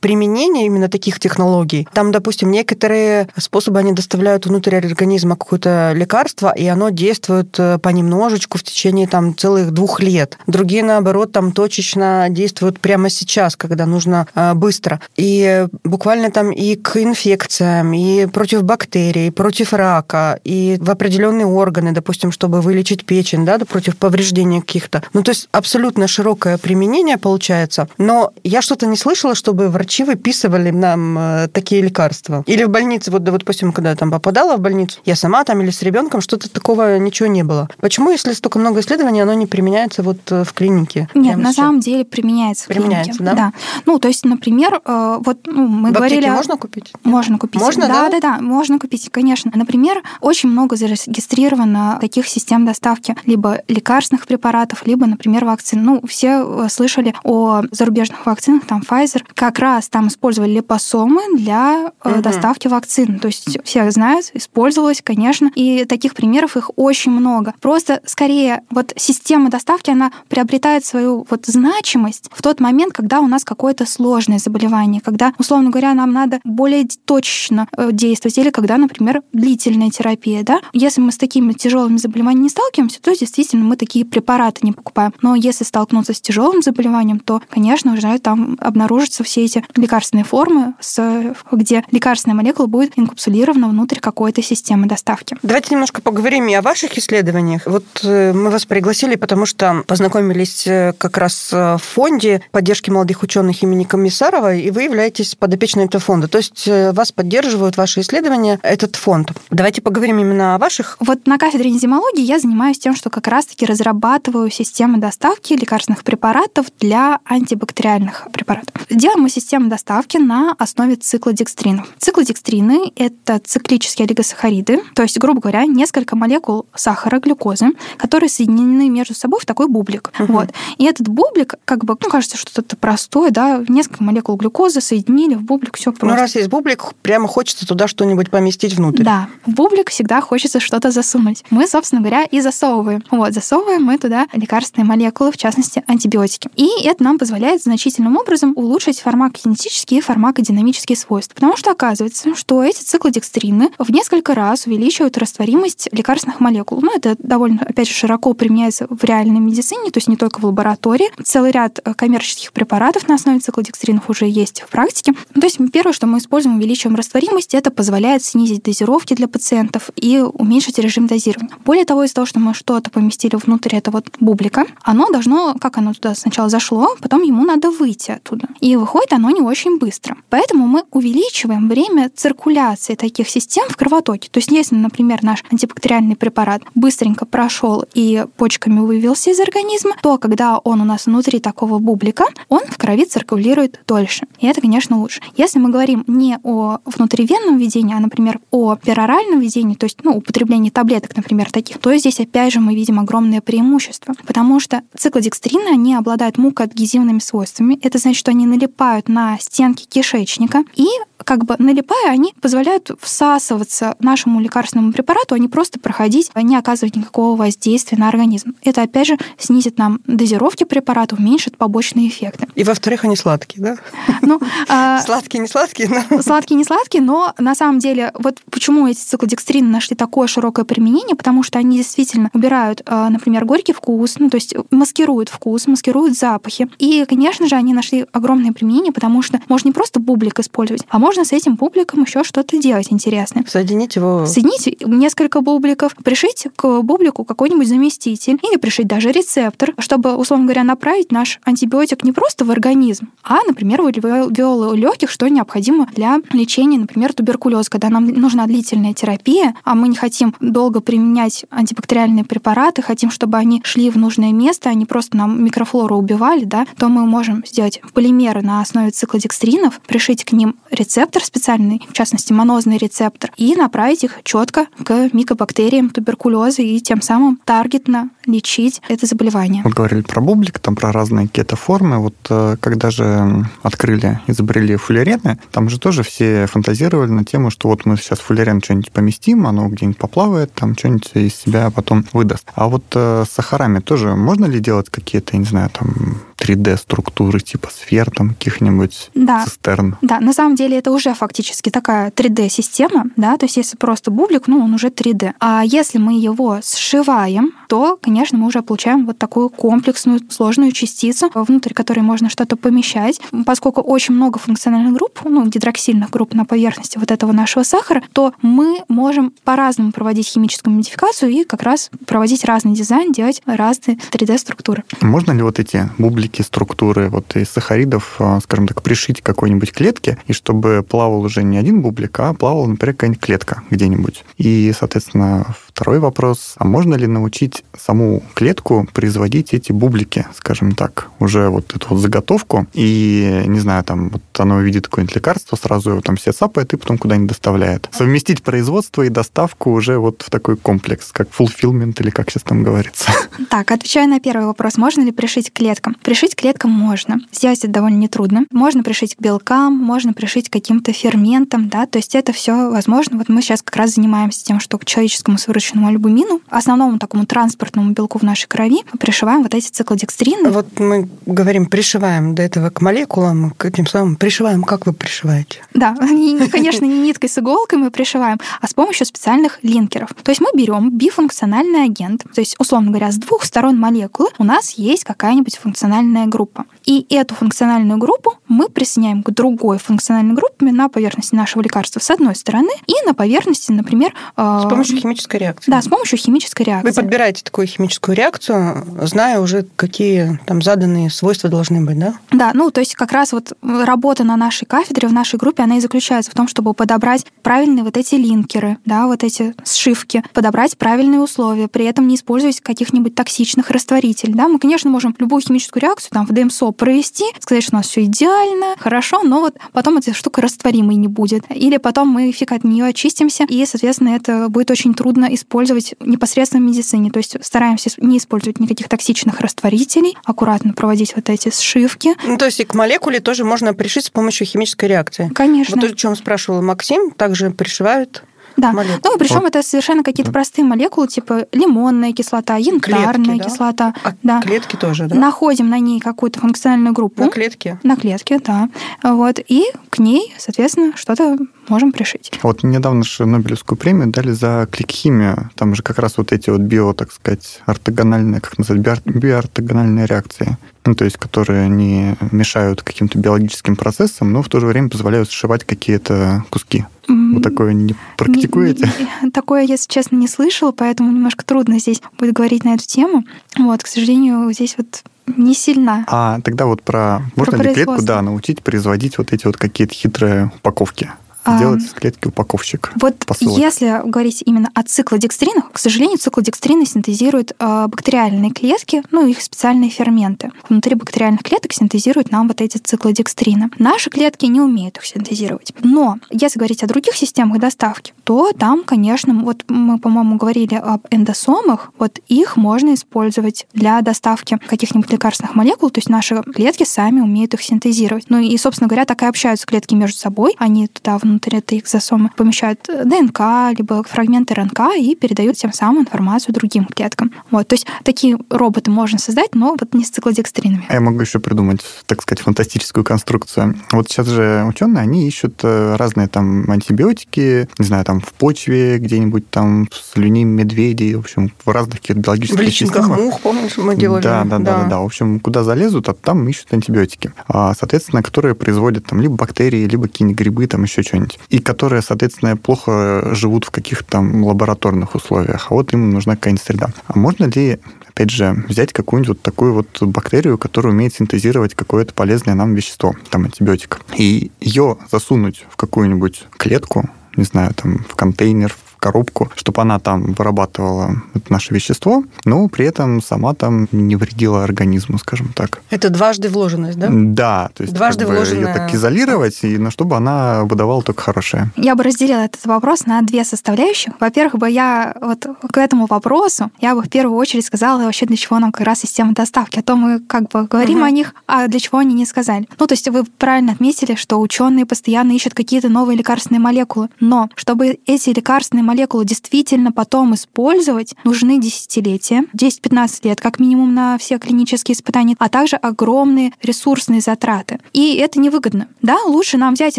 применений 0.00 0.66
именно 0.66 0.88
таких 0.88 1.20
технологий. 1.20 1.86
Там, 1.92 2.12
допустим, 2.12 2.50
некоторые 2.50 3.28
способы 3.36 3.78
они 3.78 3.92
доставляют 3.92 4.46
внутрь 4.46 4.76
организма 4.76 5.36
какое-то 5.36 5.92
лекарство, 5.94 6.52
и 6.56 6.66
оно 6.66 6.90
действует 6.90 7.58
э, 7.58 7.78
понемножечку 7.78 8.58
в 8.58 8.62
течение 8.62 9.06
там 9.06 9.36
целых 9.36 9.70
двух 9.70 10.00
лет. 10.00 10.38
Другие, 10.46 10.82
наоборот, 10.82 11.32
там 11.32 11.52
точечно 11.52 12.26
действуют 12.30 12.80
прямо 12.80 13.10
сейчас, 13.10 13.56
когда 13.56 13.86
нужно 13.86 14.26
э, 14.34 14.54
быстро. 14.54 15.00
И 15.16 15.66
буквально 15.84 16.30
там 16.30 16.50
к 16.72 16.96
инфекциям, 16.96 17.92
и 17.92 18.26
против 18.26 18.64
бактерий, 18.64 19.28
и 19.28 19.30
против 19.30 19.72
рака, 19.72 20.40
и 20.44 20.78
в 20.80 20.90
определенные 20.90 21.46
органы, 21.46 21.92
допустим, 21.92 22.32
чтобы 22.32 22.60
вылечить 22.60 23.04
печень, 23.04 23.44
да, 23.44 23.58
против 23.58 23.96
повреждения 23.96 24.60
каких-то. 24.60 25.02
Ну, 25.12 25.22
то 25.22 25.30
есть 25.30 25.48
абсолютно 25.52 26.08
широкое 26.08 26.58
применение 26.58 27.18
получается. 27.18 27.88
Но 27.98 28.32
я 28.42 28.62
что-то 28.62 28.86
не 28.86 28.96
слышала, 28.96 29.34
чтобы 29.34 29.68
врачи 29.68 30.04
выписывали 30.04 30.70
нам 30.70 31.18
э, 31.18 31.48
такие 31.48 31.82
лекарства. 31.82 32.42
Или 32.46 32.64
в 32.64 32.70
больнице, 32.70 33.10
вот, 33.10 33.22
допустим, 33.22 33.72
когда 33.72 33.90
я 33.90 33.96
там 33.96 34.10
попадала 34.10 34.56
в 34.56 34.60
больницу, 34.60 35.00
я 35.04 35.16
сама 35.16 35.44
там 35.44 35.60
или 35.60 35.70
с 35.70 35.82
ребенком, 35.82 36.20
что-то 36.20 36.50
такого 36.50 36.98
ничего 36.98 37.28
не 37.28 37.42
было. 37.42 37.68
Почему, 37.80 38.10
если 38.10 38.32
столько 38.32 38.58
много 38.58 38.80
исследований, 38.80 39.20
оно 39.20 39.34
не 39.34 39.46
применяется 39.46 40.02
вот 40.02 40.18
э, 40.30 40.44
в 40.44 40.52
клинике? 40.52 41.08
Нет, 41.14 41.36
на 41.36 41.52
сейчас? 41.52 41.56
самом 41.56 41.80
деле 41.80 42.04
применяется. 42.04 42.66
Применяется, 42.66 43.22
да? 43.22 43.34
Да. 43.34 43.52
Ну, 43.86 43.98
то 43.98 44.08
есть, 44.08 44.24
например, 44.24 44.80
э, 44.84 45.18
вот 45.20 45.38
ну, 45.46 45.66
мы 45.66 45.90
в 45.90 45.92
говорили... 45.92 46.28
можно 46.28 46.53
можно 46.54 46.60
купить? 46.60 46.92
Можно 47.02 47.38
купить. 47.38 47.60
Можно, 47.60 47.88
да? 47.88 48.08
да? 48.08 48.10
Да, 48.10 48.20
да, 48.20 48.40
можно 48.40 48.78
купить, 48.78 49.08
конечно. 49.10 49.50
Например, 49.54 50.02
очень 50.20 50.48
много 50.48 50.76
зарегистрировано 50.76 51.98
таких 52.00 52.28
систем 52.28 52.64
доставки 52.64 53.16
либо 53.26 53.62
лекарственных 53.68 54.26
препаратов, 54.26 54.86
либо, 54.86 55.06
например, 55.06 55.44
вакцин. 55.44 55.82
Ну, 55.82 56.00
все 56.06 56.44
э, 56.44 56.68
слышали 56.68 57.14
о 57.24 57.62
зарубежных 57.70 58.26
вакцинах, 58.26 58.66
там 58.66 58.82
Pfizer. 58.88 59.22
Как 59.34 59.58
раз 59.58 59.88
там 59.88 60.08
использовали 60.08 60.52
липосомы 60.52 61.22
для 61.36 61.92
угу. 62.04 62.20
доставки 62.20 62.68
вакцин. 62.68 63.18
То 63.18 63.28
есть 63.28 63.58
все 63.64 63.90
знают, 63.90 64.30
использовалось, 64.34 65.02
конечно. 65.02 65.50
И 65.54 65.84
таких 65.84 66.14
примеров 66.14 66.56
их 66.56 66.70
очень 66.76 67.10
много. 67.10 67.54
Просто 67.60 68.00
скорее 68.06 68.62
вот 68.70 68.92
система 68.96 69.50
доставки, 69.50 69.90
она 69.90 70.12
приобретает 70.28 70.84
свою 70.84 71.26
вот 71.28 71.46
значимость 71.46 72.30
в 72.32 72.42
тот 72.42 72.60
момент, 72.60 72.92
когда 72.92 73.20
у 73.20 73.26
нас 73.26 73.44
какое-то 73.44 73.86
сложное 73.86 74.38
заболевание, 74.38 75.00
когда, 75.00 75.32
условно 75.38 75.70
говоря, 75.70 75.94
нам 75.94 76.12
надо 76.12 76.33
более 76.44 76.86
точно 77.04 77.68
э, 77.76 77.90
действовать, 77.92 78.38
или 78.38 78.50
когда, 78.50 78.76
например, 78.76 79.22
длительная 79.32 79.90
терапия, 79.90 80.42
да. 80.42 80.60
Если 80.72 81.00
мы 81.00 81.12
с 81.12 81.16
такими 81.16 81.52
тяжелыми 81.52 81.96
заболеваниями 81.96 82.44
не 82.44 82.48
сталкиваемся, 82.48 83.00
то 83.00 83.16
действительно 83.16 83.64
мы 83.64 83.76
такие 83.76 84.04
препараты 84.04 84.60
не 84.62 84.72
покупаем. 84.72 85.12
Но 85.22 85.34
если 85.34 85.64
столкнуться 85.64 86.14
с 86.14 86.20
тяжелым 86.20 86.62
заболеванием, 86.62 87.20
то, 87.20 87.42
конечно, 87.48 87.92
уже 87.94 88.18
там 88.18 88.56
обнаружатся 88.60 89.24
все 89.24 89.44
эти 89.44 89.64
лекарственные 89.76 90.24
формы, 90.24 90.74
с, 90.80 91.34
где 91.52 91.84
лекарственная 91.90 92.36
молекула 92.36 92.66
будет 92.66 92.92
инкапсулирована 92.96 93.68
внутрь 93.68 94.00
какой-то 94.00 94.42
системы 94.42 94.86
доставки. 94.86 95.36
Давайте 95.42 95.74
немножко 95.74 96.02
поговорим 96.02 96.48
и 96.48 96.54
о 96.54 96.62
ваших 96.62 96.96
исследованиях. 96.98 97.62
Вот 97.66 97.84
э, 98.02 98.32
мы 98.32 98.50
вас 98.50 98.66
пригласили, 98.66 99.16
потому 99.16 99.46
что 99.46 99.84
познакомились 99.86 100.66
э, 100.66 100.92
как 100.96 101.18
раз 101.18 101.50
в 101.52 101.78
фонде 101.78 102.42
поддержки 102.50 102.90
молодых 102.90 103.22
ученых 103.22 103.62
имени 103.62 103.84
Комиссарова, 103.84 104.54
и 104.54 104.70
вы 104.70 104.82
являетесь 104.84 105.34
подопечным 105.34 105.86
этого 105.86 106.02
фонда. 106.02 106.23
То 106.28 106.38
есть 106.38 106.66
вас 106.66 107.12
поддерживают 107.12 107.76
ваши 107.76 108.00
исследования, 108.00 108.58
этот 108.62 108.96
фонд. 108.96 109.32
Давайте 109.50 109.82
поговорим 109.82 110.18
именно 110.18 110.54
о 110.54 110.58
ваших. 110.58 110.96
Вот 111.00 111.26
на 111.26 111.38
кафедре 111.38 111.70
энзимологии 111.70 112.22
я 112.22 112.38
занимаюсь 112.38 112.78
тем, 112.78 112.94
что 112.94 113.10
как 113.10 113.28
раз-таки 113.28 113.66
разрабатываю 113.66 114.50
системы 114.50 114.98
доставки 114.98 115.52
лекарственных 115.52 116.04
препаратов 116.04 116.66
для 116.80 117.20
антибактериальных 117.24 118.28
препаратов. 118.32 118.86
Делаем 118.90 119.22
мы 119.22 119.30
систему 119.30 119.68
доставки 119.68 120.16
на 120.16 120.54
основе 120.58 120.96
циклодекстринов. 120.96 121.88
Циклодекстрины— 121.98 122.92
это 122.96 123.38
циклические 123.38 124.06
олигосахариды, 124.06 124.82
то 124.94 125.02
есть, 125.02 125.18
грубо 125.18 125.40
говоря, 125.40 125.64
несколько 125.64 126.16
молекул 126.16 126.66
сахара, 126.74 127.18
глюкозы, 127.20 127.68
которые 127.96 128.28
соединены 128.28 128.88
между 128.88 129.14
собой 129.14 129.40
в 129.40 129.46
такой 129.46 129.68
бублик. 129.68 130.12
Угу. 130.18 130.32
Вот. 130.32 130.50
И 130.78 130.84
этот 130.84 131.08
бублик, 131.08 131.54
как 131.64 131.84
бы, 131.84 131.96
ну, 132.00 132.08
кажется, 132.08 132.36
что 132.36 132.60
это 132.60 132.76
простое, 132.76 133.30
да, 133.30 133.64
несколько 133.68 134.02
молекул 134.02 134.36
глюкозы 134.36 134.80
соединили 134.80 135.34
в 135.34 135.42
бублик, 135.42 135.76
все 135.76 135.92
просто. 135.92 136.13
Ну, 136.14 136.20
раз 136.20 136.34
есть 136.36 136.48
бублик, 136.48 136.94
прямо 137.02 137.26
хочется 137.26 137.66
туда 137.66 137.88
что-нибудь 137.88 138.30
поместить 138.30 138.74
внутрь. 138.74 139.02
Да, 139.02 139.28
в 139.46 139.52
бублик 139.52 139.90
всегда 139.90 140.20
хочется 140.20 140.60
что-то 140.60 140.90
засунуть. 140.90 141.44
Мы, 141.50 141.66
собственно 141.66 142.00
говоря, 142.00 142.24
и 142.24 142.40
засовываем. 142.40 143.02
Вот, 143.10 143.32
засовываем 143.32 143.82
мы 143.82 143.98
туда 143.98 144.26
лекарственные 144.32 144.86
молекулы, 144.86 145.32
в 145.32 145.36
частности, 145.36 145.82
антибиотики. 145.86 146.48
И 146.56 146.84
это 146.84 147.02
нам 147.02 147.18
позволяет 147.18 147.62
значительным 147.62 148.16
образом 148.16 148.52
улучшить 148.56 149.00
фармакокинетические 149.00 149.98
и 149.98 150.02
фармакодинамические 150.02 150.96
свойства. 150.96 151.34
Потому 151.34 151.56
что 151.56 151.72
оказывается, 151.72 152.34
что 152.34 152.62
эти 152.62 152.82
циклодекстрины 152.82 153.70
в 153.78 153.90
несколько 153.90 154.34
раз 154.34 154.66
увеличивают 154.66 155.18
растворимость 155.18 155.88
лекарственных 155.92 156.40
молекул. 156.40 156.80
Ну, 156.80 156.94
это 156.94 157.16
довольно, 157.18 157.60
опять 157.62 157.88
же, 157.88 157.94
широко 157.94 158.32
применяется 158.34 158.86
в 158.88 159.02
реальной 159.04 159.40
медицине, 159.40 159.90
то 159.90 159.98
есть 159.98 160.08
не 160.08 160.16
только 160.16 160.40
в 160.40 160.46
лаборатории. 160.46 161.10
Целый 161.22 161.50
ряд 161.50 161.80
э, 161.84 161.94
коммерческих 161.94 162.52
препаратов 162.52 163.08
на 163.08 163.16
основе 163.16 163.40
циклодекстринов 163.40 164.08
уже 164.08 164.26
есть 164.26 164.62
в 164.62 164.68
практике. 164.68 165.12
То 165.34 165.42
есть 165.42 165.58
первое, 165.72 165.92
что 165.92 166.03
мы 166.06 166.18
используем, 166.18 166.56
увеличиваем 166.56 166.96
растворимость, 166.96 167.54
это 167.54 167.70
позволяет 167.70 168.24
снизить 168.24 168.62
дозировки 168.62 169.14
для 169.14 169.28
пациентов 169.28 169.90
и 169.96 170.18
уменьшить 170.20 170.78
режим 170.78 171.06
дозирования. 171.06 171.54
Более 171.64 171.84
того, 171.84 172.04
из-за 172.04 172.14
того, 172.14 172.26
что 172.26 172.40
мы 172.40 172.54
что-то 172.54 172.90
поместили 172.90 173.36
внутрь 173.36 173.76
этого 173.76 173.94
вот 173.94 174.08
бублика, 174.18 174.66
оно 174.82 175.08
должно, 175.10 175.54
как 175.60 175.78
оно 175.78 175.94
туда 175.94 176.14
сначала 176.14 176.48
зашло, 176.48 176.96
потом 177.00 177.22
ему 177.22 177.44
надо 177.44 177.70
выйти 177.70 178.10
оттуда. 178.10 178.48
И 178.60 178.76
выходит 178.76 179.12
оно 179.12 179.30
не 179.30 179.40
очень 179.40 179.78
быстро. 179.78 180.16
Поэтому 180.30 180.66
мы 180.66 180.82
увеличиваем 180.90 181.68
время 181.68 182.10
циркуляции 182.14 182.96
таких 182.96 183.28
систем 183.28 183.68
в 183.68 183.76
кровотоке. 183.76 184.28
То 184.30 184.38
есть 184.38 184.50
если, 184.50 184.74
например, 184.74 185.22
наш 185.22 185.44
антибактериальный 185.50 186.16
препарат 186.16 186.62
быстренько 186.74 187.24
прошел 187.24 187.84
и 187.94 188.26
почками 188.36 188.80
вывелся 188.80 189.30
из 189.30 189.38
организма, 189.38 189.92
то 190.02 190.18
когда 190.18 190.58
он 190.58 190.80
у 190.80 190.84
нас 190.84 191.06
внутри 191.06 191.38
такого 191.38 191.78
бублика, 191.78 192.24
он 192.48 192.62
в 192.68 192.76
крови 192.76 193.04
циркулирует 193.04 193.80
дольше. 193.86 194.26
И 194.40 194.46
это, 194.46 194.60
конечно, 194.60 194.98
лучше. 194.98 195.20
Если 195.36 195.58
мы 195.58 195.70
говорим 195.70 195.93
не 196.06 196.38
о 196.42 196.78
внутривенном 196.84 197.58
введении, 197.58 197.94
а, 197.94 198.00
например, 198.00 198.40
о 198.50 198.76
пероральном 198.76 199.40
введении, 199.40 199.74
то 199.74 199.84
есть 199.84 199.98
ну, 200.02 200.16
употреблении 200.16 200.70
таблеток, 200.70 201.16
например, 201.16 201.50
таких, 201.50 201.78
то 201.78 201.96
здесь 201.96 202.20
опять 202.20 202.52
же 202.52 202.60
мы 202.60 202.74
видим 202.74 202.98
огромное 202.98 203.40
преимущество, 203.40 204.14
потому 204.26 204.60
что 204.60 204.82
циклодекстрины, 204.96 205.68
они 205.68 205.94
обладают 205.94 206.38
мукоадгезивными 206.38 207.18
свойствами. 207.18 207.78
Это 207.82 207.98
значит, 207.98 208.18
что 208.18 208.30
они 208.30 208.46
налипают 208.46 209.08
на 209.08 209.38
стенки 209.38 209.84
кишечника 209.84 210.64
и 210.74 210.86
как 211.22 211.44
бы 211.44 211.56
налипая, 211.58 212.10
они 212.10 212.34
позволяют 212.40 212.90
всасываться 213.00 213.94
нашему 214.00 214.40
лекарственному 214.40 214.92
препарату, 214.92 215.34
а 215.34 215.38
не 215.38 215.48
просто 215.48 215.78
проходить, 215.78 216.30
а 216.34 216.42
не 216.42 216.56
оказывать 216.56 216.96
никакого 216.96 217.36
воздействия 217.36 217.98
на 217.98 218.08
организм. 218.08 218.54
Это, 218.62 218.82
опять 218.82 219.06
же, 219.06 219.18
снизит 219.38 219.78
нам 219.78 220.00
дозировки 220.06 220.64
препарата, 220.64 221.16
уменьшит 221.16 221.56
побочные 221.56 222.08
эффекты. 222.08 222.48
И, 222.54 222.64
во-вторых, 222.64 223.04
они 223.04 223.16
сладкие, 223.16 223.62
да? 223.62 223.76
Ну, 224.22 224.40
а, 224.68 225.00
сладкие, 225.04 225.40
не 225.40 225.48
сладкие, 225.48 225.88
но... 225.88 226.22
Сладкие, 226.22 226.56
не 226.56 226.64
сладкие, 226.64 227.02
но 227.02 227.34
на 227.38 227.54
самом 227.54 227.78
деле, 227.78 228.12
вот 228.14 228.40
почему 228.50 228.86
эти 228.86 229.00
циклодекстрины 229.00 229.68
нашли 229.68 229.96
такое 229.96 230.26
широкое 230.26 230.64
применение, 230.64 231.16
потому 231.16 231.42
что 231.42 231.58
они 231.58 231.76
действительно 231.76 232.30
убирают, 232.32 232.82
а, 232.86 233.10
например, 233.10 233.44
горький 233.44 233.72
вкус, 233.72 234.16
ну, 234.18 234.30
то 234.30 234.36
есть 234.36 234.54
маскируют 234.70 235.28
вкус, 235.28 235.66
маскируют 235.66 236.16
запахи. 236.16 236.68
И, 236.78 237.04
конечно 237.08 237.46
же, 237.46 237.56
они 237.56 237.74
нашли 237.74 238.06
огромное 238.12 238.52
применение, 238.52 238.92
потому 238.92 239.22
что 239.22 239.40
можно 239.48 239.68
не 239.68 239.72
просто 239.72 240.00
бублик 240.00 240.40
использовать, 240.40 240.84
а 240.88 240.98
можно 241.04 241.26
с 241.26 241.32
этим 241.32 241.56
бубликом 241.56 242.04
еще 242.04 242.24
что-то 242.24 242.58
делать 242.58 242.86
интересное. 242.90 243.44
Соединить 243.46 243.94
его... 243.94 244.24
Соединить 244.24 244.82
несколько 244.86 245.42
бубликов, 245.42 245.94
пришить 246.02 246.46
к 246.56 246.80
бублику 246.80 247.24
какой-нибудь 247.24 247.68
заместитель 247.68 248.38
или 248.42 248.56
пришить 248.56 248.86
даже 248.86 249.12
рецептор, 249.12 249.74
чтобы, 249.78 250.16
условно 250.16 250.46
говоря, 250.46 250.64
направить 250.64 251.12
наш 251.12 251.40
антибиотик 251.44 252.04
не 252.04 252.12
просто 252.12 252.46
в 252.46 252.50
организм, 252.50 253.10
а, 253.22 253.40
например, 253.46 253.82
в 253.82 253.86
альвеолы 253.86 254.78
легких, 254.78 255.10
что 255.10 255.28
необходимо 255.28 255.86
для 255.94 256.20
лечения, 256.32 256.78
например, 256.78 257.12
туберкулеза, 257.12 257.68
когда 257.68 257.90
нам 257.90 258.06
нужна 258.06 258.46
длительная 258.46 258.94
терапия, 258.94 259.54
а 259.62 259.74
мы 259.74 259.88
не 259.88 259.96
хотим 259.96 260.34
долго 260.40 260.80
применять 260.80 261.44
антибактериальные 261.50 262.24
препараты, 262.24 262.80
хотим, 262.80 263.10
чтобы 263.10 263.36
они 263.36 263.60
шли 263.62 263.90
в 263.90 263.98
нужное 263.98 264.32
место, 264.32 264.70
а 264.70 264.74
не 264.74 264.86
просто 264.86 265.18
нам 265.18 265.44
микрофлору 265.44 265.98
убивали, 265.98 266.44
да, 266.44 266.66
то 266.78 266.88
мы 266.88 267.04
можем 267.04 267.44
сделать 267.46 267.82
полимеры 267.92 268.40
на 268.40 268.62
основе 268.62 268.90
циклодекстринов, 268.90 269.82
пришить 269.86 270.24
к 270.24 270.32
ним 270.32 270.56
рецептор, 270.70 270.93
рецептор 270.94 271.24
специальный, 271.24 271.82
в 271.88 271.92
частности, 271.92 272.32
монозный 272.32 272.78
рецептор, 272.78 273.32
и 273.36 273.56
направить 273.56 274.04
их 274.04 274.20
четко 274.22 274.66
к 274.84 275.10
микобактериям 275.12 275.90
туберкулеза 275.90 276.62
и 276.62 276.78
тем 276.78 277.02
самым 277.02 277.40
таргетно 277.44 278.10
лечить 278.26 278.80
это 278.88 279.06
заболевание. 279.06 279.62
Вот 279.64 279.74
говорили 279.74 280.02
про 280.02 280.20
бублик, 280.20 280.60
там 280.60 280.76
про 280.76 280.92
разные 280.92 281.26
кетоформы. 281.26 281.98
Вот 281.98 282.14
э, 282.30 282.56
когда 282.60 282.90
же 282.90 283.44
открыли, 283.62 284.20
изобрели 284.28 284.76
фуллерены, 284.76 285.38
там 285.50 285.68
же 285.68 285.80
тоже 285.80 286.04
все 286.04 286.46
фантазировали 286.46 287.10
на 287.10 287.24
тему, 287.24 287.50
что 287.50 287.68
вот 287.68 287.86
мы 287.86 287.96
сейчас 287.96 288.20
фуллерен 288.20 288.62
что-нибудь 288.62 288.92
поместим, 288.92 289.48
оно 289.48 289.68
где-нибудь 289.68 289.98
поплавает, 289.98 290.52
там 290.54 290.76
что-нибудь 290.78 291.10
из 291.14 291.34
себя 291.34 291.70
потом 291.70 292.04
выдаст. 292.12 292.46
А 292.54 292.68
вот 292.68 292.84
э, 292.94 293.24
с 293.28 293.34
сахарами 293.34 293.80
тоже 293.80 294.14
можно 294.14 294.46
ли 294.46 294.60
делать 294.60 294.90
какие-то, 294.90 295.36
не 295.36 295.44
знаю, 295.44 295.70
там 295.70 296.22
3D-структуры 296.38 297.40
типа 297.40 297.70
сфер, 297.70 298.10
там 298.10 298.30
каких-нибудь 298.30 299.10
да. 299.14 299.44
цистерн? 299.44 299.96
Да, 300.02 300.20
на 300.20 300.32
самом 300.32 300.56
деле 300.56 300.76
это 300.84 300.92
уже 300.92 301.14
фактически 301.14 301.70
такая 301.70 302.10
3D-система, 302.10 303.06
да, 303.16 303.38
то 303.38 303.46
есть 303.46 303.56
если 303.56 303.78
просто 303.78 304.10
бублик, 304.10 304.48
ну, 304.48 304.62
он 304.62 304.74
уже 304.74 304.88
3D. 304.88 305.32
А 305.40 305.62
если 305.64 305.96
мы 305.96 306.20
его 306.20 306.60
сшиваем, 306.62 307.52
то, 307.68 307.98
конечно, 308.02 308.36
мы 308.36 308.46
уже 308.48 308.60
получаем 308.60 309.06
вот 309.06 309.16
такую 309.16 309.48
комплексную, 309.48 310.20
сложную 310.28 310.72
частицу, 310.72 311.30
внутрь 311.34 311.72
которой 311.72 312.00
можно 312.00 312.28
что-то 312.28 312.56
помещать. 312.56 313.18
Поскольку 313.46 313.80
очень 313.80 314.12
много 314.12 314.38
функциональных 314.38 314.92
групп, 314.92 315.20
ну, 315.24 315.46
гидроксильных 315.46 316.10
групп 316.10 316.34
на 316.34 316.44
поверхности 316.44 316.98
вот 316.98 317.10
этого 317.10 317.32
нашего 317.32 317.62
сахара, 317.62 318.02
то 318.12 318.34
мы 318.42 318.80
можем 318.88 319.32
по-разному 319.42 319.90
проводить 319.90 320.28
химическую 320.28 320.74
модификацию 320.74 321.30
и 321.30 321.44
как 321.44 321.62
раз 321.62 321.90
проводить 322.06 322.44
разный 322.44 322.74
дизайн, 322.74 323.10
делать 323.10 323.40
разные 323.46 323.96
3D-структуры. 324.10 324.84
Можно 325.00 325.32
ли 325.32 325.40
вот 325.40 325.58
эти 325.58 325.88
бублики, 325.96 326.42
структуры 326.42 327.08
вот 327.08 327.36
из 327.36 327.48
сахаридов, 327.48 328.16
а, 328.18 328.38
скажем 328.40 328.68
так, 328.68 328.82
пришить 328.82 329.22
к 329.22 329.24
какой-нибудь 329.24 329.72
клетке, 329.72 330.18
и 330.26 330.34
чтобы 330.34 330.73
плавал 330.82 331.22
уже 331.22 331.42
не 331.42 331.58
один 331.58 331.82
бублик, 331.82 332.18
а 332.20 332.34
плавал, 332.34 332.66
например, 332.66 332.94
какая-нибудь 332.94 333.20
клетка 333.20 333.62
где-нибудь. 333.70 334.24
И, 334.38 334.72
соответственно, 334.78 335.46
второй 335.74 335.98
вопрос, 335.98 336.54
а 336.56 336.64
можно 336.64 336.94
ли 336.94 337.06
научить 337.06 337.64
саму 337.76 338.22
клетку 338.34 338.86
производить 338.92 339.54
эти 339.54 339.72
бублики, 339.72 340.26
скажем 340.34 340.72
так, 340.72 341.10
уже 341.18 341.48
вот 341.48 341.74
эту 341.74 341.88
вот 341.90 341.98
заготовку, 341.98 342.66
и, 342.72 343.42
не 343.46 343.58
знаю, 343.58 343.82
там, 343.84 344.10
вот 344.10 344.22
оно 344.38 344.60
видит 344.60 344.86
какое-нибудь 344.86 345.16
лекарство, 345.16 345.56
сразу 345.56 345.90
его 345.90 346.00
там 346.00 346.16
все 346.16 346.32
цапает 346.32 346.72
и 346.72 346.76
потом 346.76 346.98
куда-нибудь 346.98 347.28
доставляет. 347.28 347.88
Совместить 347.92 348.42
производство 348.42 349.02
и 349.02 349.08
доставку 349.08 349.72
уже 349.72 349.98
вот 349.98 350.22
в 350.22 350.30
такой 350.30 350.56
комплекс, 350.56 351.10
как 351.12 351.28
fulfillment 351.28 352.00
или 352.00 352.10
как 352.10 352.30
сейчас 352.30 352.42
там 352.42 352.62
говорится. 352.62 353.10
Так, 353.50 353.70
отвечая 353.70 354.06
на 354.06 354.20
первый 354.20 354.46
вопрос, 354.46 354.76
можно 354.78 355.02
ли 355.02 355.12
пришить 355.12 355.52
клеткам? 355.52 355.96
Пришить 356.02 356.34
клеткам 356.34 356.70
можно. 356.70 357.18
Сделать 357.32 357.58
это 357.60 357.68
довольно 357.68 357.96
нетрудно. 357.96 358.46
Можно 358.50 358.82
пришить 358.82 359.16
к 359.16 359.20
белкам, 359.20 359.76
можно 359.76 360.12
пришить 360.12 360.48
к 360.48 360.56
каким-то 360.64 360.94
ферментам, 360.94 361.68
да, 361.68 361.84
то 361.84 361.98
есть 361.98 362.14
это 362.14 362.32
все 362.32 362.70
возможно. 362.70 363.18
Вот 363.18 363.28
мы 363.28 363.42
сейчас 363.42 363.60
как 363.60 363.76
раз 363.76 363.96
занимаемся 363.96 364.42
тем, 364.42 364.60
что 364.60 364.78
к 364.78 364.86
человеческому 364.86 365.36
сывороточному 365.36 365.88
альбумину, 365.88 366.40
основному 366.48 366.98
такому 366.98 367.26
транспортному 367.26 367.90
белку 367.90 368.18
в 368.18 368.22
нашей 368.22 368.48
крови, 368.48 368.78
мы 368.90 368.98
пришиваем 368.98 369.42
вот 369.42 369.54
эти 369.54 369.68
циклодекстрины. 369.68 370.48
Вот 370.48 370.80
мы 370.80 371.06
говорим, 371.26 371.66
пришиваем 371.66 372.34
до 372.34 372.42
этого 372.42 372.70
к 372.70 372.80
молекулам, 372.80 373.50
к 373.50 373.66
этим 373.66 373.86
самым 373.86 374.16
пришиваем. 374.16 374.62
Как 374.62 374.86
вы 374.86 374.94
пришиваете? 374.94 375.60
Да, 375.74 375.94
конечно, 376.50 376.86
не 376.86 376.98
ниткой 376.98 377.28
с 377.28 377.36
иголкой 377.36 377.78
мы 377.78 377.90
пришиваем, 377.90 378.38
а 378.62 378.66
с 378.66 378.72
помощью 378.72 379.04
специальных 379.04 379.58
линкеров. 379.62 380.14
То 380.14 380.30
есть 380.30 380.40
мы 380.40 380.48
берем 380.54 380.96
бифункциональный 380.96 381.84
агент, 381.84 382.24
то 382.34 382.40
есть, 382.40 382.56
условно 382.58 382.88
говоря, 382.88 383.12
с 383.12 383.16
двух 383.16 383.44
сторон 383.44 383.78
молекулы 383.78 384.30
у 384.38 384.44
нас 384.44 384.70
есть 384.78 385.04
какая-нибудь 385.04 385.58
функциональная 385.58 386.24
группа. 386.24 386.64
И 386.86 387.06
эту 387.10 387.34
функциональную 387.34 387.98
группу 387.98 388.38
мы 388.48 388.70
присоединяем 388.70 389.22
к 389.22 389.30
другой 389.30 389.76
функциональной 389.76 390.34
группе 390.34 390.53
на 390.60 390.88
поверхности 390.88 391.34
нашего 391.34 391.62
лекарства 391.62 392.00
с 392.00 392.10
одной 392.10 392.34
стороны 392.34 392.70
и 392.86 392.94
на 393.06 393.14
поверхности, 393.14 393.72
например... 393.72 394.12
Э, 394.36 394.60
с 394.62 394.68
помощью 394.68 394.98
химической 394.98 395.36
реакции. 395.36 395.70
Да, 395.70 395.80
с 395.82 395.88
помощью 395.88 396.18
химической 396.18 396.62
реакции. 396.62 396.88
Вы 396.88 396.94
подбираете 396.94 397.42
такую 397.42 397.66
химическую 397.66 398.16
реакцию, 398.16 398.86
зная 399.02 399.40
уже, 399.40 399.66
какие 399.76 400.40
там 400.46 400.62
заданные 400.62 401.10
свойства 401.10 401.50
должны 401.50 401.84
быть, 401.84 401.98
да? 401.98 402.14
Да, 402.30 402.52
ну 402.54 402.70
то 402.70 402.80
есть 402.80 402.94
как 402.94 403.12
раз 403.12 403.32
вот 403.32 403.52
работа 403.62 404.24
на 404.24 404.36
нашей 404.36 404.66
кафедре, 404.66 405.08
в 405.08 405.12
нашей 405.12 405.38
группе, 405.38 405.62
она 405.62 405.76
и 405.76 405.80
заключается 405.80 406.30
в 406.30 406.34
том, 406.34 406.48
чтобы 406.48 406.74
подобрать 406.74 407.26
правильные 407.42 407.84
вот 407.84 407.96
эти 407.96 408.14
линкеры, 408.14 408.78
да, 408.84 409.06
вот 409.06 409.24
эти 409.24 409.54
сшивки, 409.64 410.22
подобрать 410.32 410.76
правильные 410.76 411.20
условия, 411.20 411.68
при 411.68 411.84
этом 411.84 412.08
не 412.08 412.16
использовать 412.16 412.60
каких-нибудь 412.60 413.14
токсичных 413.14 413.70
растворителей. 413.70 414.34
Да? 414.34 414.48
Мы, 414.48 414.58
конечно, 414.58 414.90
можем 414.90 415.14
любую 415.18 415.42
химическую 415.42 415.82
реакцию 415.82 416.10
там, 416.12 416.26
в 416.26 416.32
ДМСО 416.32 416.70
провести, 416.72 417.24
сказать, 417.40 417.64
что 417.64 417.76
у 417.76 417.78
нас 417.78 417.88
все 417.88 418.04
идеально, 418.04 418.74
хорошо, 418.78 419.22
но 419.22 419.40
вот 419.40 419.56
потом 419.72 419.98
эта 419.98 420.14
штука 420.14 420.40
растворимой 420.44 420.96
не 420.96 421.08
будет. 421.08 421.44
Или 421.50 421.78
потом 421.78 422.08
мы 422.08 422.30
фиг 422.32 422.52
от 422.52 422.64
нее 422.64 422.86
очистимся, 422.86 423.44
и, 423.48 423.64
соответственно, 423.66 424.10
это 424.10 424.48
будет 424.48 424.70
очень 424.70 424.94
трудно 424.94 425.26
использовать 425.34 425.94
непосредственно 426.00 426.64
в 426.64 426.70
медицине. 426.70 427.10
То 427.10 427.18
есть 427.18 427.36
стараемся 427.44 427.90
не 427.98 428.18
использовать 428.18 428.60
никаких 428.60 428.88
токсичных 428.88 429.40
растворителей, 429.40 430.16
аккуратно 430.24 430.72
проводить 430.72 431.14
вот 431.16 431.28
эти 431.30 431.50
сшивки. 431.50 432.10
Ну, 432.26 432.36
то 432.36 432.46
есть 432.46 432.60
и 432.60 432.64
к 432.64 432.74
молекуле 432.74 433.20
тоже 433.20 433.44
можно 433.44 433.74
пришить 433.74 434.06
с 434.06 434.10
помощью 434.10 434.46
химической 434.46 434.86
реакции. 434.86 435.30
Конечно. 435.34 435.76
Вот 435.76 435.86
то, 435.88 435.92
о 435.92 435.96
чем 435.96 436.16
спрашивал 436.16 436.62
Максим, 436.62 437.10
также 437.10 437.50
пришивают 437.50 438.24
да. 438.56 438.72
Молекулы. 438.72 439.00
Ну, 439.04 439.18
причем 439.18 439.40
вот. 439.40 439.48
это 439.48 439.62
совершенно 439.62 440.02
какие-то 440.02 440.32
простые 440.32 440.64
молекулы, 440.64 441.08
типа 441.08 441.46
лимонная 441.52 442.12
кислота, 442.12 442.56
янтарная 442.56 443.36
клетки, 443.36 443.48
кислота. 443.48 443.94
Да? 444.02 444.10
А 444.10 444.14
да. 444.22 444.40
Клетки 444.42 444.76
тоже, 444.76 445.06
да? 445.06 445.16
Находим 445.16 445.68
на 445.68 445.78
ней 445.78 446.00
какую-то 446.00 446.40
функциональную 446.40 446.94
группу. 446.94 447.22
На 447.22 447.30
клетке. 447.30 447.78
На 447.82 447.96
клетке, 447.96 448.38
да. 448.38 448.68
Вот. 449.02 449.38
И 449.48 449.64
к 449.90 449.98
ней, 449.98 450.34
соответственно, 450.38 450.96
что-то 450.96 451.38
можем 451.68 451.92
пришить. 451.92 452.30
Вот 452.42 452.62
недавно 452.62 453.04
же 453.04 453.26
Нобелевскую 453.26 453.78
премию 453.78 454.08
дали 454.08 454.32
за 454.32 454.68
клик-химию. 454.70 455.50
Там 455.54 455.74
же 455.74 455.82
как 455.82 455.98
раз 455.98 456.18
вот 456.18 456.32
эти 456.32 456.50
вот 456.50 456.60
био, 456.60 456.92
так 456.92 457.12
сказать, 457.12 457.60
ортогональные, 457.66 458.40
как 458.40 458.58
назвать, 458.58 458.80
биоортогональные 459.04 460.06
реакции 460.06 460.58
ну, 460.86 460.94
то 460.94 461.04
есть 461.04 461.16
которые 461.16 461.68
не 461.68 462.16
мешают 462.30 462.82
каким-то 462.82 463.18
биологическим 463.18 463.76
процессам, 463.76 464.32
но 464.32 464.42
в 464.42 464.48
то 464.48 464.60
же 464.60 464.66
время 464.66 464.90
позволяют 464.90 465.30
сшивать 465.30 465.64
какие-то 465.64 466.44
куски. 466.50 466.84
Вы 467.08 467.40
такое 467.40 467.72
не 467.72 467.94
практикуете? 468.16 468.90
Не, 468.98 469.26
не, 469.26 469.30
такое, 469.30 469.62
если 469.62 469.88
честно, 469.88 470.16
не 470.16 470.28
слышала, 470.28 470.72
поэтому 470.72 471.10
немножко 471.10 471.44
трудно 471.44 471.78
здесь 471.78 472.00
будет 472.18 472.34
говорить 472.34 472.64
на 472.64 472.74
эту 472.74 472.86
тему. 472.86 473.24
Вот, 473.58 473.82
к 473.82 473.86
сожалению, 473.86 474.50
здесь 474.52 474.76
вот 474.78 475.02
не 475.36 475.54
сильно. 475.54 476.04
А 476.08 476.40
тогда 476.40 476.66
вот 476.66 476.82
про... 476.82 477.22
Можно 477.36 477.58
про 477.58 477.68
ли 477.68 477.74
клетку, 477.74 478.02
да, 478.02 478.22
научить 478.22 478.62
производить 478.62 479.18
вот 479.18 479.32
эти 479.32 479.46
вот 479.46 479.56
какие-то 479.56 479.94
хитрые 479.94 480.50
упаковки? 480.56 481.10
Сделать 481.46 481.82
из 481.82 481.90
клетки 481.90 482.28
упаковщик. 482.28 482.92
Вот 482.96 483.18
посылок. 483.26 483.58
если 483.58 484.02
говорить 484.04 484.42
именно 484.44 484.70
о 484.74 484.82
циклодекстринах, 484.82 485.70
к 485.72 485.78
сожалению, 485.78 486.18
циклодекстрины 486.18 486.86
синтезируют 486.86 487.52
э, 487.58 487.86
бактериальные 487.88 488.50
клетки, 488.50 489.02
ну, 489.10 489.26
их 489.26 489.42
специальные 489.42 489.90
ферменты. 489.90 490.52
Внутри 490.68 490.94
бактериальных 490.94 491.42
клеток 491.42 491.72
синтезируют 491.72 492.30
нам 492.30 492.48
вот 492.48 492.60
эти 492.60 492.78
циклодекстрины. 492.78 493.70
Наши 493.78 494.10
клетки 494.10 494.46
не 494.46 494.60
умеют 494.60 494.96
их 494.96 495.04
синтезировать. 495.04 495.72
Но 495.82 496.18
если 496.30 496.58
говорить 496.58 496.82
о 496.82 496.86
других 496.86 497.14
системах 497.16 497.58
доставки, 497.58 498.12
то 498.24 498.52
там, 498.52 498.84
конечно, 498.84 499.34
вот 499.34 499.64
мы, 499.68 499.98
по-моему, 499.98 500.36
говорили 500.36 500.74
об 500.74 501.06
эндосомах, 501.10 501.92
вот 501.98 502.20
их 502.28 502.56
можно 502.56 502.94
использовать 502.94 503.66
для 503.72 504.00
доставки 504.00 504.58
каких-нибудь 504.66 505.10
лекарственных 505.10 505.54
молекул, 505.54 505.90
то 505.90 505.98
есть 505.98 506.08
наши 506.08 506.42
клетки 506.42 506.84
сами 506.84 507.20
умеют 507.20 507.54
их 507.54 507.62
синтезировать. 507.62 508.26
Ну 508.28 508.38
и, 508.38 508.56
собственно 508.56 508.88
говоря, 508.88 509.04
так 509.04 509.22
и 509.22 509.26
общаются 509.26 509.66
клетки 509.66 509.94
между 509.94 510.18
собой, 510.18 510.54
они 510.58 510.86
туда 510.86 511.18
внутри 511.18 511.33
внутрь 511.34 511.56
этой 511.56 511.78
экзосомы 511.78 512.30
помещают 512.36 512.86
ДНК, 512.86 513.76
либо 513.76 514.04
фрагменты 514.04 514.54
РНК 514.54 514.94
и 514.96 515.16
передают 515.16 515.56
тем 515.56 515.72
самым 515.72 516.02
информацию 516.02 516.54
другим 516.54 516.86
клеткам. 516.86 517.32
Вот, 517.50 517.66
то 517.66 517.74
есть 517.74 517.86
такие 518.04 518.38
роботы 518.50 518.90
можно 518.92 519.18
создать, 519.18 519.54
но 519.54 519.76
вот 519.78 519.94
не 519.94 520.04
с 520.04 520.10
циклодекстринами. 520.10 520.84
А 520.88 520.94
я 520.94 521.00
могу 521.00 521.20
еще 521.20 521.40
придумать, 521.40 521.80
так 522.06 522.22
сказать, 522.22 522.40
фантастическую 522.40 523.02
конструкцию. 523.02 523.74
Вот 523.90 524.08
сейчас 524.08 524.28
же 524.28 524.64
ученые, 524.68 525.02
они 525.02 525.26
ищут 525.26 525.60
э, 525.64 525.96
разные 525.96 526.28
там 526.28 526.70
антибиотики, 526.70 527.68
не 527.78 527.84
знаю, 527.84 528.04
там 528.04 528.20
в 528.20 528.32
почве 528.34 528.98
где-нибудь 528.98 529.50
там 529.50 529.88
с 529.90 530.12
слюни 530.12 530.44
медведей, 530.44 531.14
в 531.16 531.20
общем, 531.20 531.52
в 531.64 531.70
разных 531.70 532.00
каких-то 532.00 532.20
биологических 532.20 532.60
В 532.60 532.62
личинках 532.62 533.06
системах. 533.06 533.18
мух, 533.18 533.40
помнишь, 533.40 533.76
мы 533.76 533.96
делали? 533.96 534.22
Да, 534.22 534.44
да, 534.44 534.58
да, 534.58 534.82
да, 534.82 534.88
да. 534.88 535.00
В 535.00 535.04
общем, 535.04 535.40
куда 535.40 535.64
залезут, 535.64 536.08
а 536.08 536.14
там 536.14 536.48
ищут 536.48 536.72
антибиотики. 536.72 537.32
А, 537.48 537.74
соответственно, 537.74 538.22
которые 538.22 538.54
производят 538.54 539.06
там 539.06 539.20
либо 539.20 539.34
бактерии, 539.34 539.84
либо 539.86 540.04
какие-нибудь 540.04 540.38
грибы, 540.38 540.66
там 540.66 540.84
еще 540.84 541.02
что-нибудь 541.02 541.23
что-нибудь, 541.24 541.38
и 541.48 541.58
которые, 541.58 542.02
соответственно, 542.02 542.56
плохо 542.56 543.34
живут 543.34 543.64
в 543.64 543.70
каких-то 543.70 544.04
там 544.04 544.44
лабораторных 544.44 545.14
условиях, 545.14 545.66
а 545.70 545.74
вот 545.74 545.92
им 545.92 546.10
нужна 546.10 546.36
какая-нибудь 546.36 546.64
среда. 546.64 546.90
А 547.06 547.18
можно 547.18 547.44
ли 547.44 547.78
опять 548.08 548.30
же, 548.30 548.64
взять 548.68 548.92
какую-нибудь 548.92 549.28
вот 549.28 549.42
такую 549.42 549.74
вот 549.74 550.02
бактерию, 550.02 550.56
которая 550.56 550.92
умеет 550.92 551.14
синтезировать 551.14 551.74
какое-то 551.74 552.14
полезное 552.14 552.54
нам 552.54 552.74
вещество, 552.74 553.14
там 553.28 553.44
антибиотик, 553.44 554.00
и 554.16 554.52
ее 554.60 554.98
засунуть 555.10 555.66
в 555.68 555.76
какую-нибудь 555.76 556.44
клетку, 556.56 557.10
не 557.36 557.42
знаю, 557.42 557.74
там, 557.74 557.98
в 558.08 558.14
контейнер, 558.14 558.76
коробку, 559.04 559.50
чтобы 559.54 559.82
она 559.82 559.98
там 559.98 560.32
вырабатывала 560.32 561.22
это 561.34 561.52
наше 561.52 561.74
вещество, 561.74 562.24
но 562.46 562.68
при 562.68 562.86
этом 562.86 563.20
сама 563.20 563.52
там 563.52 563.86
не 563.92 564.16
вредила 564.16 564.64
организму, 564.64 565.18
скажем 565.18 565.52
так. 565.54 565.82
Это 565.90 566.08
дважды 566.08 566.48
вложенность, 566.48 566.98
да? 566.98 567.08
Да, 567.10 567.70
то 567.74 567.82
есть 567.82 567.92
дважды 567.92 568.24
как 568.24 568.34
бы 568.34 568.46
ее 568.46 568.66
так 568.66 568.94
изолировать, 568.94 569.58
и, 569.62 569.76
но 569.76 569.90
чтобы 569.90 570.16
она 570.16 570.64
выдавала 570.64 571.02
только 571.02 571.20
хорошее. 571.20 571.70
Я 571.76 571.94
бы 571.94 572.02
разделила 572.02 572.40
этот 572.40 572.64
вопрос 572.64 573.04
на 573.04 573.20
две 573.20 573.44
составляющих. 573.44 574.14
Во-первых, 574.20 574.56
бы 574.56 574.70
я 574.70 575.14
вот 575.20 575.46
к 575.70 575.76
этому 575.76 576.06
вопросу, 576.06 576.70
я 576.80 576.94
бы 576.94 577.02
в 577.02 577.10
первую 577.10 577.36
очередь 577.36 577.66
сказала 577.66 578.04
вообще, 578.04 578.24
для 578.24 578.38
чего 578.38 578.58
нам 578.58 578.72
как 578.72 578.86
раз 578.86 579.00
система 579.00 579.34
доставки. 579.34 579.80
А 579.80 579.82
то 579.82 579.96
мы 579.96 580.20
как 580.20 580.48
бы 580.48 580.66
говорим 580.66 580.98
угу. 580.98 581.04
о 581.04 581.10
них, 581.10 581.34
а 581.46 581.68
для 581.68 581.78
чего 581.78 581.98
они 581.98 582.14
не 582.14 582.24
сказали. 582.24 582.66
Ну, 582.78 582.86
то 582.86 582.94
есть 582.94 583.08
вы 583.08 583.24
правильно 583.24 583.72
отметили, 583.72 584.14
что 584.14 584.40
ученые 584.40 584.86
постоянно 584.86 585.32
ищут 585.32 585.52
какие-то 585.52 585.90
новые 585.90 586.16
лекарственные 586.16 586.60
молекулы. 586.60 587.10
Но 587.20 587.50
чтобы 587.54 587.98
эти 588.06 588.30
лекарственные 588.30 588.82
молекулы 588.82 588.93
молекулы 588.94 589.24
действительно 589.24 589.90
потом 589.90 590.34
использовать, 590.34 591.14
нужны 591.24 591.60
десятилетия, 591.60 592.44
10-15 592.56 593.28
лет 593.28 593.40
как 593.40 593.58
минимум 593.58 593.92
на 593.92 594.18
все 594.18 594.38
клинические 594.38 594.94
испытания, 594.94 595.34
а 595.40 595.48
также 595.48 595.74
огромные 595.74 596.52
ресурсные 596.62 597.20
затраты. 597.20 597.80
И 597.92 598.14
это 598.14 598.38
невыгодно. 598.38 598.86
Да, 599.02 599.18
лучше 599.24 599.58
нам 599.58 599.74
взять 599.74 599.98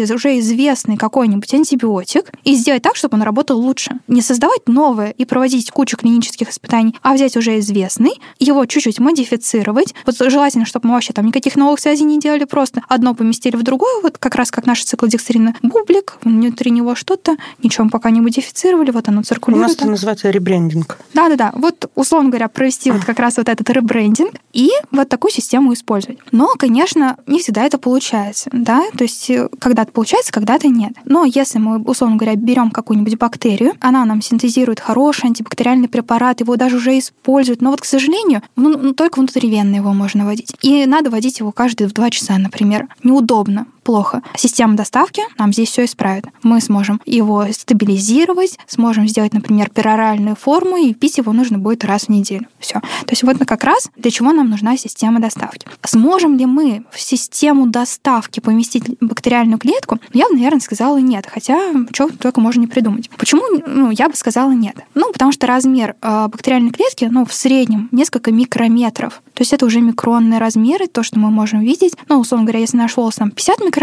уже 0.00 0.38
известный 0.38 0.96
какой-нибудь 0.96 1.52
антибиотик 1.52 2.32
и 2.44 2.54
сделать 2.54 2.82
так, 2.82 2.96
чтобы 2.96 3.16
он 3.16 3.22
работал 3.22 3.60
лучше. 3.60 4.00
Не 4.08 4.22
создавать 4.22 4.66
новое 4.66 5.10
и 5.10 5.26
проводить 5.26 5.70
кучу 5.70 5.98
клинических 5.98 6.48
испытаний, 6.48 6.96
а 7.02 7.12
взять 7.12 7.36
уже 7.36 7.58
известный, 7.58 8.12
его 8.38 8.64
чуть-чуть 8.64 8.98
модифицировать. 8.98 9.94
Вот 10.06 10.16
желательно, 10.18 10.64
чтобы 10.64 10.88
мы 10.88 10.94
вообще 10.94 11.12
там 11.12 11.26
никаких 11.26 11.56
новых 11.56 11.80
связей 11.80 12.04
не 12.04 12.18
делали, 12.18 12.44
просто 12.44 12.80
одно 12.88 13.14
поместили 13.14 13.56
в 13.56 13.62
другое, 13.62 14.00
вот 14.02 14.16
как 14.16 14.36
раз 14.36 14.50
как 14.50 14.64
наши 14.64 14.84
циклодекстрины, 14.84 15.54
бублик, 15.62 16.16
внутри 16.22 16.70
него 16.70 16.94
что-то, 16.94 17.36
ничего 17.62 17.90
пока 17.90 18.10
не 18.10 18.22
модифицировали, 18.22 18.75
сделали, 18.76 18.90
вот 18.90 19.08
оно 19.08 19.22
циркулирует. 19.22 19.66
У 19.66 19.68
нас 19.68 19.76
это 19.76 19.86
называется 19.88 20.30
ребрендинг. 20.30 20.98
Да-да-да. 21.14 21.52
Вот, 21.54 21.90
условно 21.94 22.28
говоря, 22.28 22.48
провести 22.48 22.90
вот 22.90 23.04
как 23.04 23.18
раз 23.18 23.36
вот 23.36 23.48
этот 23.48 23.68
ребрендинг 23.70 24.32
и 24.52 24.70
вот 24.90 25.08
такую 25.08 25.30
систему 25.32 25.72
использовать. 25.72 26.18
Но, 26.32 26.48
конечно, 26.58 27.16
не 27.26 27.38
всегда 27.38 27.64
это 27.64 27.78
получается, 27.78 28.50
да, 28.52 28.82
то 28.96 29.04
есть 29.04 29.30
э, 29.30 29.48
когда-то 29.58 29.92
получается, 29.92 30.32
когда-то 30.32 30.68
нет. 30.68 30.92
Но 31.04 31.24
если 31.24 31.58
мы, 31.58 31.82
условно 31.82 32.16
говоря, 32.16 32.36
берем 32.36 32.70
какую-нибудь 32.70 33.18
бактерию, 33.18 33.72
она 33.80 34.04
нам 34.04 34.22
синтезирует 34.22 34.80
хороший 34.80 35.26
антибактериальный 35.26 35.88
препарат, 35.88 36.40
его 36.40 36.56
даже 36.56 36.76
уже 36.76 36.98
используют, 36.98 37.62
но 37.62 37.70
вот, 37.70 37.80
к 37.80 37.84
сожалению, 37.84 38.42
ну, 38.56 38.92
только 38.92 39.18
внутривенно 39.18 39.76
его 39.76 39.92
можно 39.92 40.24
вводить. 40.24 40.54
И 40.62 40.86
надо 40.86 41.10
вводить 41.10 41.40
его 41.40 41.52
каждые 41.52 41.88
в 41.88 41.92
два 41.92 42.10
часа, 42.10 42.38
например. 42.38 42.88
Неудобно 43.02 43.66
плохо. 43.86 44.20
Система 44.36 44.74
доставки 44.74 45.22
нам 45.38 45.52
здесь 45.52 45.70
все 45.70 45.84
исправит. 45.84 46.26
Мы 46.42 46.60
сможем 46.60 47.00
его 47.06 47.46
стабилизировать, 47.52 48.58
сможем 48.66 49.06
сделать, 49.06 49.32
например, 49.32 49.70
пероральную 49.70 50.34
форму, 50.34 50.76
и 50.76 50.92
пить 50.92 51.18
его 51.18 51.32
нужно 51.32 51.58
будет 51.58 51.84
раз 51.84 52.04
в 52.04 52.08
неделю. 52.08 52.48
Все. 52.58 52.80
То 52.80 53.10
есть 53.10 53.22
вот 53.22 53.38
как 53.46 53.62
раз 53.62 53.88
для 53.96 54.10
чего 54.10 54.32
нам 54.32 54.50
нужна 54.50 54.76
система 54.76 55.20
доставки. 55.20 55.68
Сможем 55.84 56.36
ли 56.36 56.46
мы 56.46 56.84
в 56.90 57.00
систему 57.00 57.68
доставки 57.68 58.40
поместить 58.40 58.98
бактериальную 59.00 59.58
клетку? 59.58 60.00
Я 60.12 60.28
бы, 60.28 60.34
наверное, 60.34 60.58
сказала 60.58 60.98
нет. 60.98 61.26
Хотя, 61.32 61.56
что 61.92 62.08
только 62.08 62.40
можно 62.40 62.62
не 62.62 62.66
придумать. 62.66 63.08
Почему? 63.10 63.42
Ну, 63.64 63.92
я 63.92 64.08
бы 64.08 64.16
сказала 64.16 64.50
нет. 64.50 64.76
Ну, 64.94 65.12
потому 65.12 65.30
что 65.30 65.46
размер 65.46 65.94
э, 66.02 66.26
бактериальной 66.26 66.72
клетки, 66.72 67.04
ну, 67.08 67.24
в 67.24 67.32
среднем 67.32 67.88
несколько 67.92 68.32
микрометров. 68.32 69.22
То 69.34 69.42
есть 69.42 69.52
это 69.52 69.64
уже 69.64 69.80
микронные 69.80 70.40
размеры, 70.40 70.88
то, 70.88 71.04
что 71.04 71.20
мы 71.20 71.30
можем 71.30 71.60
видеть. 71.60 71.94
Ну, 72.08 72.18
условно 72.18 72.46
говоря, 72.46 72.60
если 72.60 72.78
наш 72.78 72.96
волос 72.96 73.14
там 73.14 73.30
50 73.30 73.60
микрометров, 73.60 73.75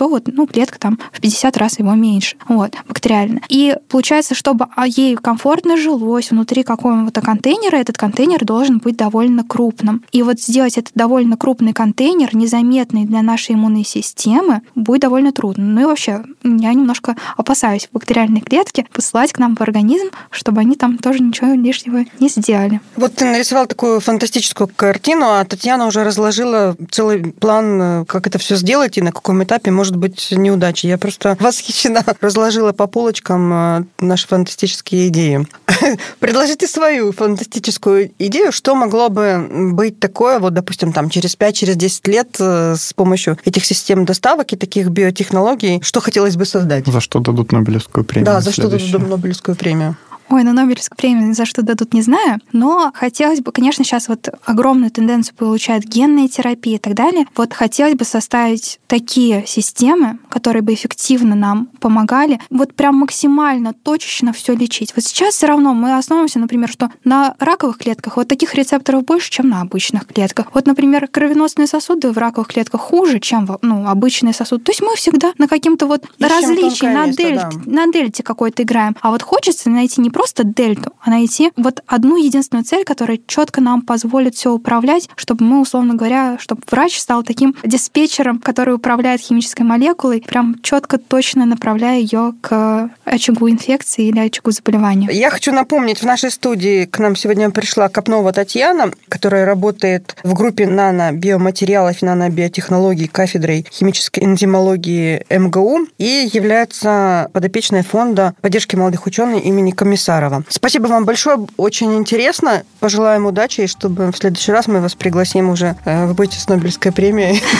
то 0.00 0.08
вот, 0.08 0.24
ну, 0.26 0.46
клетка 0.46 0.78
там 0.78 0.98
в 1.12 1.20
50 1.20 1.56
раз 1.56 1.78
его 1.78 1.92
меньше. 1.94 2.36
Вот, 2.48 2.74
бактериально. 2.88 3.40
И 3.48 3.76
получается, 3.88 4.34
чтобы 4.34 4.66
а, 4.76 4.86
ей 4.86 5.16
комфортно 5.16 5.76
жилось 5.76 6.30
внутри 6.30 6.62
какого-то 6.62 7.20
контейнера, 7.20 7.76
этот 7.76 7.98
контейнер 7.98 8.44
должен 8.44 8.78
быть 8.78 8.96
довольно 8.96 9.44
крупным. 9.44 10.04
И 10.12 10.22
вот 10.22 10.40
сделать 10.40 10.78
этот 10.78 10.92
довольно 10.94 11.36
крупный 11.36 11.72
контейнер, 11.72 12.34
незаметный 12.34 13.04
для 13.04 13.22
нашей 13.22 13.54
иммунной 13.54 13.84
системы, 13.84 14.62
будет 14.74 15.02
довольно 15.02 15.32
трудно. 15.32 15.64
Ну 15.64 15.82
и 15.82 15.84
вообще, 15.84 16.22
я 16.42 16.72
немножко 16.72 17.16
опасаюсь 17.36 17.88
бактериальные 17.92 18.42
клетки 18.42 18.86
посылать 18.92 19.32
к 19.32 19.38
нам 19.38 19.56
в 19.56 19.60
организм, 19.60 20.10
чтобы 20.30 20.60
они 20.60 20.76
там 20.76 20.98
тоже 20.98 21.20
ничего 21.20 21.52
лишнего 21.52 22.04
не 22.18 22.28
сделали. 22.28 22.80
Вот 22.96 23.14
ты 23.16 23.24
нарисовал 23.24 23.66
такую 23.66 24.00
фантастическую 24.00 24.68
картину, 24.68 25.26
а 25.26 25.44
Татьяна 25.44 25.86
уже 25.86 26.04
разложила 26.04 26.76
целый 26.90 27.32
план, 27.32 27.82
э, 27.82 28.04
как 28.06 28.26
это 28.26 28.38
все 28.38 28.56
сделать 28.56 28.96
и 28.98 29.02
на 29.02 29.12
каком 29.30 29.44
этапе 29.44 29.70
может 29.70 29.94
быть 29.94 30.32
неудачи. 30.32 30.86
Я 30.86 30.98
просто 30.98 31.36
восхищена. 31.38 32.04
Разложила 32.20 32.72
по 32.72 32.88
полочкам 32.88 33.52
э, 33.52 33.84
наши 34.00 34.26
фантастические 34.26 35.06
идеи. 35.06 35.46
Предложите 36.18 36.66
свою 36.66 37.12
фантастическую 37.12 38.10
идею, 38.18 38.50
что 38.50 38.74
могло 38.74 39.08
бы 39.08 39.70
быть 39.72 40.00
такое, 40.00 40.40
вот, 40.40 40.52
допустим, 40.54 40.92
там 40.92 41.10
через 41.10 41.36
5-10 41.36 41.52
через 41.52 42.06
лет 42.06 42.36
э, 42.40 42.74
с 42.76 42.92
помощью 42.92 43.38
этих 43.44 43.64
систем 43.64 44.04
доставок 44.04 44.52
и 44.52 44.56
таких 44.56 44.88
биотехнологий, 44.88 45.80
что 45.82 46.00
хотелось 46.00 46.36
бы 46.36 46.44
создать? 46.44 46.86
За 46.86 47.00
что 47.00 47.20
дадут 47.20 47.52
Нобелевскую 47.52 48.04
премию? 48.04 48.26
Да, 48.26 48.40
за 48.40 48.50
что 48.50 48.68
дадут 48.68 49.08
Нобелевскую 49.08 49.56
премию. 49.56 49.96
Ой, 50.30 50.44
на 50.44 50.52
Нобелевскую 50.52 50.96
премию 50.96 51.34
за 51.34 51.44
что 51.44 51.62
дадут, 51.62 51.92
не 51.92 52.02
знаю. 52.02 52.38
Но 52.52 52.92
хотелось 52.94 53.40
бы, 53.40 53.50
конечно, 53.50 53.84
сейчас 53.84 54.06
вот 54.06 54.28
огромную 54.44 54.92
тенденцию 54.92 55.34
получает 55.34 55.82
генная 55.82 56.28
терапия 56.28 56.76
и 56.76 56.78
так 56.78 56.94
далее. 56.94 57.26
Вот 57.34 57.52
хотелось 57.52 57.94
бы 57.94 58.04
составить 58.04 58.78
такие 58.86 59.44
системы, 59.44 60.20
которые 60.28 60.62
бы 60.62 60.72
эффективно 60.72 61.34
нам 61.34 61.66
помогали, 61.80 62.40
вот 62.48 62.74
прям 62.74 62.96
максимально 62.96 63.72
точечно 63.72 64.32
все 64.32 64.54
лечить. 64.54 64.92
Вот 64.94 65.04
сейчас 65.04 65.34
все 65.34 65.48
равно 65.48 65.74
мы 65.74 65.96
основываемся, 65.96 66.38
например, 66.38 66.70
что 66.70 66.90
на 67.02 67.34
раковых 67.40 67.78
клетках 67.78 68.16
вот 68.16 68.28
таких 68.28 68.54
рецепторов 68.54 69.04
больше, 69.04 69.32
чем 69.32 69.48
на 69.48 69.60
обычных 69.62 70.06
клетках. 70.06 70.54
Вот, 70.54 70.64
например, 70.66 71.08
кровеносные 71.08 71.66
сосуды 71.66 72.12
в 72.12 72.18
раковых 72.18 72.48
клетках 72.48 72.80
хуже, 72.80 73.18
чем 73.18 73.48
ну, 73.62 73.88
обычные 73.88 74.32
сосуды. 74.32 74.62
То 74.62 74.70
есть 74.70 74.82
мы 74.82 74.94
всегда 74.94 75.32
на 75.38 75.48
каким-то 75.48 75.86
вот 75.86 76.04
Ищем 76.04 76.28
различии, 76.28 76.86
на, 76.86 77.06
место, 77.06 77.22
дельте, 77.22 77.48
да. 77.52 77.70
на 77.72 77.92
дельте 77.92 78.22
какой-то 78.22 78.62
играем. 78.62 78.96
А 79.00 79.10
вот 79.10 79.22
хочется 79.22 79.68
найти 79.70 80.00
не 80.00 80.10
просто 80.10 80.19
дельту, 80.44 80.92
а 81.00 81.10
найти 81.10 81.52
вот 81.56 81.82
одну 81.86 82.16
единственную 82.16 82.64
цель, 82.64 82.84
которая 82.84 83.18
четко 83.26 83.60
нам 83.60 83.82
позволит 83.82 84.34
все 84.34 84.52
управлять, 84.52 85.08
чтобы 85.16 85.44
мы, 85.44 85.60
условно 85.60 85.94
говоря, 85.94 86.36
чтобы 86.38 86.62
врач 86.70 86.98
стал 86.98 87.22
таким 87.22 87.54
диспетчером, 87.64 88.38
который 88.38 88.74
управляет 88.74 89.20
химической 89.20 89.62
молекулой, 89.62 90.22
прям 90.26 90.56
четко, 90.62 90.98
точно 90.98 91.46
направляя 91.46 91.98
ее 91.98 92.34
к 92.40 92.90
очагу 93.04 93.48
инфекции 93.50 94.08
или 94.08 94.18
очагу 94.18 94.50
заболевания. 94.50 95.08
Я 95.12 95.30
хочу 95.30 95.52
напомнить, 95.52 96.00
в 96.00 96.06
нашей 96.06 96.30
студии 96.30 96.84
к 96.84 96.98
нам 96.98 97.16
сегодня 97.16 97.50
пришла 97.50 97.88
Копнова 97.88 98.32
Татьяна, 98.32 98.90
которая 99.08 99.44
работает 99.44 100.16
в 100.22 100.34
группе 100.34 100.66
нано-биоматериалов 100.66 102.02
и 102.02 102.06
нано-биотехнологий 102.06 103.08
кафедрой 103.08 103.66
химической 103.70 104.24
энзимологии 104.24 105.24
МГУ 105.30 105.86
и 105.98 106.28
является 106.32 107.30
подопечной 107.32 107.82
фонда 107.82 108.34
поддержки 108.40 108.76
молодых 108.76 109.06
ученых 109.06 109.44
имени 109.44 109.70
Комиссара 109.70 110.09
Комиссарова. 110.10 110.42
Спасибо 110.48 110.86
вам 110.88 111.04
большое, 111.04 111.46
очень 111.56 111.94
интересно. 111.94 112.64
Пожелаем 112.80 113.26
удачи, 113.26 113.62
и 113.62 113.66
чтобы 113.66 114.10
в 114.10 114.16
следующий 114.16 114.52
раз 114.52 114.66
мы 114.66 114.80
вас 114.80 114.94
пригласим 114.94 115.50
уже, 115.50 115.76
э, 115.84 116.06
вы 116.06 116.14
будете 116.14 116.38
с 116.38 116.48
Нобелевской 116.48 116.92
премией. 116.92 117.42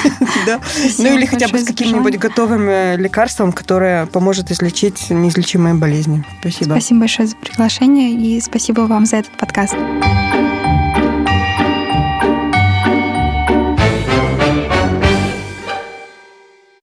Ну 0.98 1.14
или 1.14 1.26
хотя 1.26 1.48
бы 1.48 1.58
с 1.58 1.64
каким-нибудь 1.64 2.18
готовым 2.18 2.68
э, 2.68 2.96
лекарством, 2.96 3.52
которое 3.52 4.06
поможет 4.06 4.50
излечить 4.50 5.10
неизлечимые 5.10 5.74
болезни. 5.74 6.24
Спасибо. 6.40 6.72
Спасибо 6.72 7.00
большое 7.00 7.28
за 7.28 7.36
приглашение 7.36 8.12
и 8.12 8.40
спасибо 8.40 8.82
вам 8.82 9.06
за 9.06 9.16
этот 9.16 9.36
подкаст. 9.38 9.76